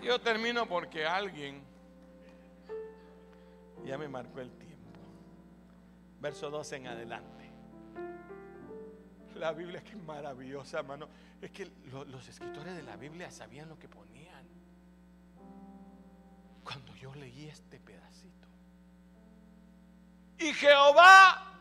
[0.00, 1.64] Yo termino porque alguien
[3.84, 5.00] ya me marcó el tiempo.
[6.20, 7.50] Verso 12 en adelante.
[9.36, 11.08] La Biblia que maravillosa, hermano.
[11.40, 11.70] Es que
[12.06, 14.46] los escritores de la Biblia sabían lo que ponían.
[16.62, 18.48] Cuando yo leí este pedacito.
[20.38, 21.58] Y Jehová,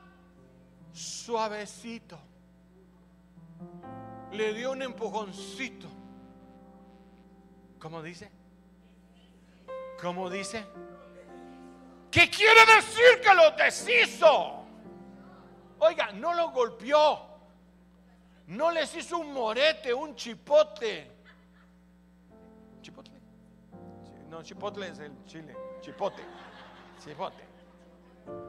[0.93, 2.17] suavecito,
[4.31, 6.03] le dio un empujoncito
[7.83, 8.31] ¿Cómo dice?
[10.01, 10.65] ¿Cómo dice?
[12.13, 14.65] ¿Qué quiere decir que lo deshizo?
[15.79, 17.19] Oiga, no lo golpeó.
[18.47, 21.11] No les hizo un morete, un chipote.
[22.83, 23.19] ¿Chipotle?
[24.29, 25.55] No, chipotle es el chile.
[25.81, 26.23] Chipote.
[27.03, 27.43] Chipote.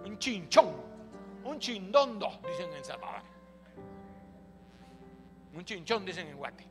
[0.05, 0.83] Un chinchón.
[1.45, 3.23] Un chindondo, dicen en Salvador.
[5.55, 6.67] Un chinchón, dicen en Guate.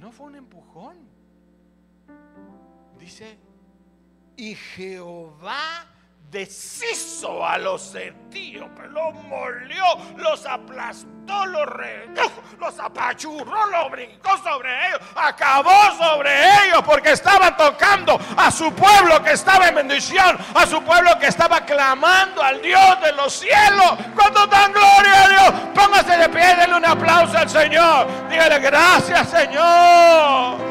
[0.00, 0.96] no fue un empujón.
[2.98, 3.38] Dice,
[4.36, 5.86] y Jehová
[6.30, 9.84] deshizo a los etíopes, los molió,
[10.16, 16.30] los aplastó, los redujo, los apachurró, los brincó sobre ellos, acabó sobre
[16.66, 21.28] ellos porque estaba tocando a su pueblo que estaba en bendición, a su pueblo que
[21.28, 23.94] estaba clamando al Dios de los cielos.
[24.14, 29.30] Cuando dan gloria a Dios, póngase de pie, denle un aplauso al Señor, dígale gracias
[29.30, 30.67] Señor.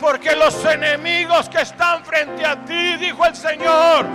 [0.00, 4.06] Porque los enemigos que están frente a ti, dijo el Señor,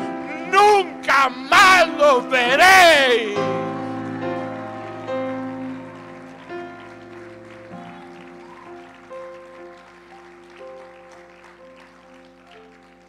[0.52, 3.38] nunca más los veréis.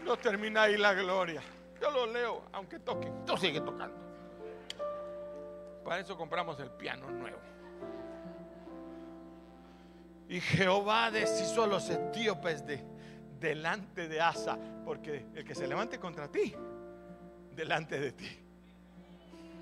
[0.04, 1.42] No termina ahí la gloria.
[1.80, 3.10] Yo lo leo, aunque toque.
[3.24, 3.96] Tú sigue tocando.
[5.84, 7.53] Para eso compramos el piano nuevo.
[10.28, 12.84] Y Jehová deshizo a los etíopes de,
[13.38, 16.54] delante de Asa, porque el que se levante contra ti,
[17.54, 18.40] delante de ti,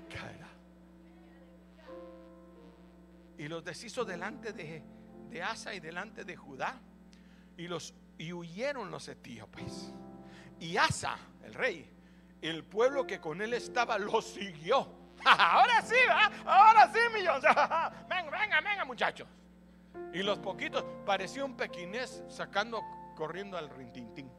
[0.09, 0.47] caerá.
[3.37, 4.81] Y los deshizo delante de,
[5.29, 6.79] de Asa y delante de Judá,
[7.57, 9.91] y, los, y huyeron los etíopes.
[10.59, 11.89] Y Asa, el rey,
[12.41, 15.03] el pueblo que con él estaba, lo siguió.
[15.25, 15.95] Ahora sí,
[16.45, 17.43] ahora sí, millones.
[18.09, 19.25] Venga, venga, venga, muchachos.
[20.13, 22.81] Y los poquitos, parecía un pequinés sacando,
[23.15, 24.29] corriendo al rintintín.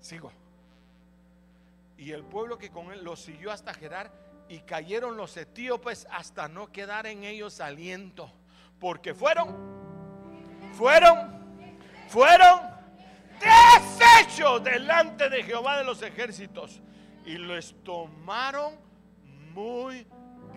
[0.00, 0.32] Sigo.
[1.96, 4.10] Y el pueblo que con él lo siguió hasta Gerar
[4.48, 8.30] y cayeron los etíopes hasta no quedar en ellos aliento.
[8.80, 9.56] Porque fueron,
[10.72, 11.70] fueron,
[12.08, 12.60] fueron
[13.38, 16.82] deshechos delante de Jehová de los ejércitos.
[17.24, 18.74] Y les tomaron
[19.54, 20.04] muy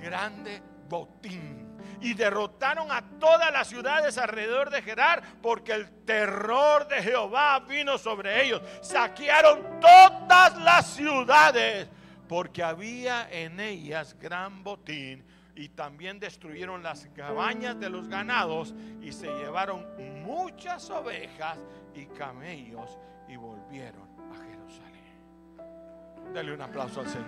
[0.01, 1.64] grande botín
[2.05, 7.97] y derrotaron a todas las ciudades alrededor de Gerar porque el terror de Jehová vino
[7.97, 8.61] sobre ellos.
[8.81, 11.89] Saquearon todas las ciudades
[12.29, 15.25] porque había en ellas gran botín
[15.55, 19.83] y también destruyeron las cabañas de los ganados y se llevaron
[20.23, 21.57] muchas ovejas
[21.95, 26.33] y camellos y volvieron a Jerusalén.
[26.35, 27.25] Dale un aplauso al Señor.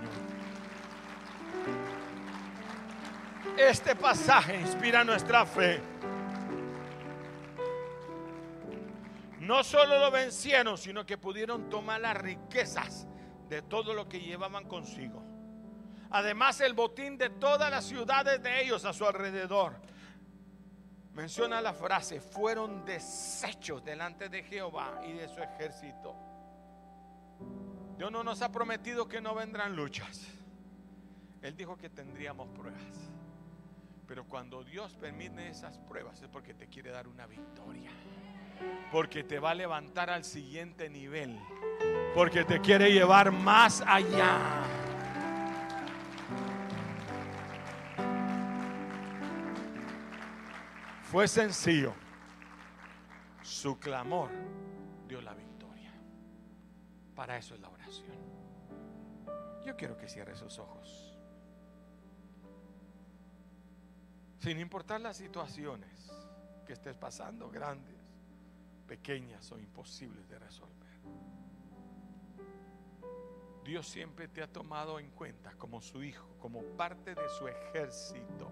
[3.55, 5.81] Este pasaje inspira nuestra fe.
[9.39, 13.07] No solo lo vencieron, sino que pudieron tomar las riquezas
[13.47, 15.23] de todo lo que llevaban consigo.
[16.09, 19.75] Además, el botín de todas las ciudades de ellos a su alrededor.
[21.13, 26.15] Menciona la frase, fueron deshechos delante de Jehová y de su ejército.
[27.97, 30.27] Dios no nos ha prometido que no vendrán luchas.
[31.41, 33.16] Él dijo que tendríamos pruebas.
[34.08, 37.91] Pero cuando Dios permite esas pruebas es porque te quiere dar una victoria.
[38.91, 41.38] Porque te va a levantar al siguiente nivel.
[42.16, 44.64] Porque te quiere llevar más allá.
[51.03, 51.93] Fue sencillo.
[53.41, 54.30] Su clamor
[55.08, 55.91] dio la victoria.
[57.14, 58.18] Para eso es la oración.
[59.66, 61.07] Yo quiero que cierre sus ojos.
[64.39, 66.11] Sin importar las situaciones
[66.65, 67.95] que estés pasando, grandes,
[68.88, 70.77] pequeñas o imposibles de resolver.
[73.63, 78.49] Dios siempre te ha tomado en cuenta como su hijo, como parte de su ejército.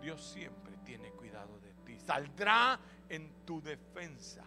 [0.00, 2.00] Dios siempre tiene cuidado de ti.
[2.00, 4.44] Saldrá en tu defensa.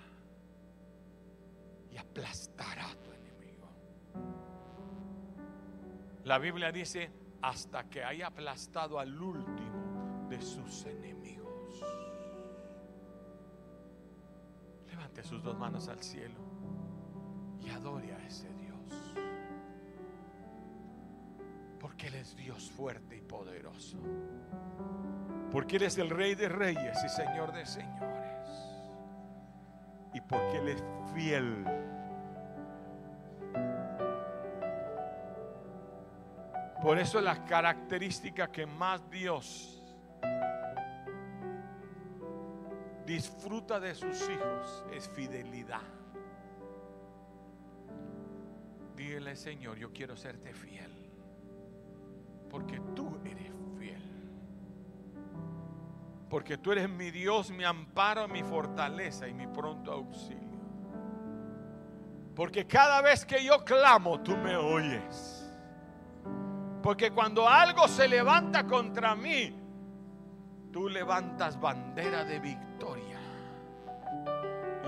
[1.92, 3.70] y aplastará a tu enemigo.
[6.24, 7.12] La Biblia dice,
[7.44, 9.63] hasta que haya aplastado al último
[10.34, 11.84] de sus enemigos.
[14.90, 16.40] Levante sus dos manos al cielo
[17.62, 19.16] y adore a ese Dios.
[21.80, 24.00] Porque Él es Dios fuerte y poderoso.
[25.52, 28.50] Porque Él es el Rey de Reyes y Señor de Señores.
[30.16, 31.64] Y porque Él es fiel.
[36.82, 39.83] Por eso la característica que más Dios
[43.14, 45.82] disfruta de sus hijos es fidelidad.
[48.96, 50.92] Dígale, Señor, yo quiero serte fiel.
[52.50, 54.04] Porque tú eres fiel.
[56.28, 60.42] Porque tú eres mi Dios, mi amparo, mi fortaleza y mi pronto auxilio.
[62.36, 65.52] Porque cada vez que yo clamo, tú me oyes.
[66.82, 69.56] Porque cuando algo se levanta contra mí,
[70.72, 72.73] tú levantas bandera de victoria.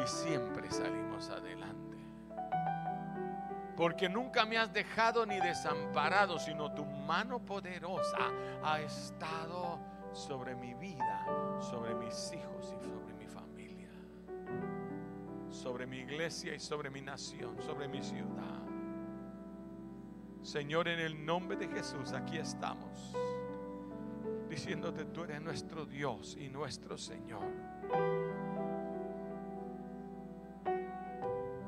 [0.06, 1.98] Siempre salimos adelante.
[3.76, 8.32] Porque nunca me has dejado ni desamparado, sino tu mano poderosa
[8.64, 9.80] ha estado
[10.14, 11.26] sobre mi vida,
[11.60, 13.90] sobre mis hijos y sobre mi familia.
[15.50, 18.64] Sobre mi iglesia y sobre mi nación, sobre mi ciudad.
[20.42, 23.16] Señor, en el nombre de Jesús, aquí estamos,
[24.48, 27.44] diciéndote, tú eres nuestro Dios y nuestro Señor.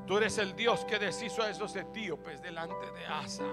[0.08, 3.44] Tú eres el Dios que deshizo a esos etíopes delante de Asa,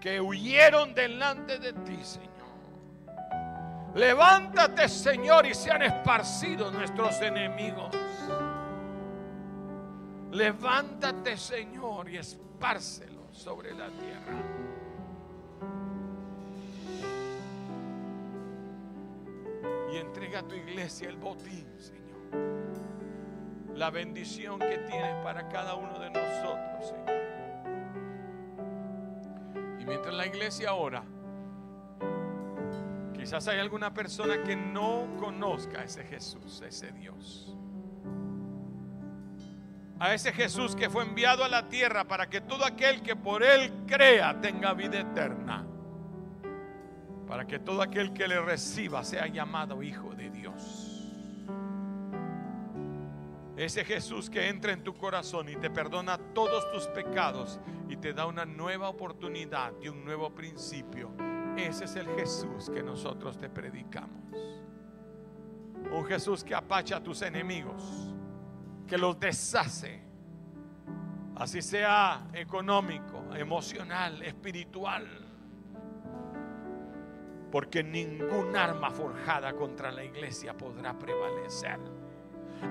[0.00, 2.30] que huyeron delante de ti, Señor.
[3.94, 7.94] Levántate, Señor, y sean esparcidos nuestros enemigos.
[10.32, 14.32] Levántate, Señor, y espárcelos sobre la tierra.
[19.92, 22.65] Y entrega a tu iglesia el botín, Señor.
[23.76, 27.16] La bendición que tienes para cada uno de nosotros, Señor.
[29.78, 31.04] Y mientras la iglesia ora,
[33.14, 37.56] quizás hay alguna persona que no conozca a ese Jesús, a ese Dios
[39.98, 43.42] a ese Jesús que fue enviado a la tierra para que todo aquel que por
[43.42, 45.64] él crea tenga vida eterna.
[47.26, 50.85] Para que todo aquel que le reciba sea llamado hijo de Dios.
[53.56, 58.12] Ese Jesús que entra en tu corazón y te perdona todos tus pecados y te
[58.12, 61.10] da una nueva oportunidad y un nuevo principio.
[61.56, 64.36] Ese es el Jesús que nosotros te predicamos.
[65.90, 68.14] Un Jesús que apacha a tus enemigos
[68.86, 70.00] que los deshace,
[71.36, 75.06] así sea económico, emocional, espiritual.
[77.50, 81.95] Porque ningún arma forjada contra la iglesia podrá prevalecer.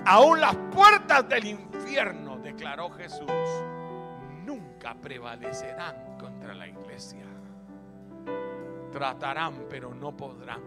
[0.04, 3.30] Aún las puertas del infierno, declaró Jesús,
[4.44, 7.24] nunca prevalecerán contra la iglesia.
[8.92, 10.62] Tratarán, pero no podrán.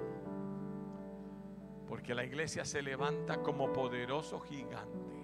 [1.88, 5.18] Porque la iglesia se levanta como poderoso gigante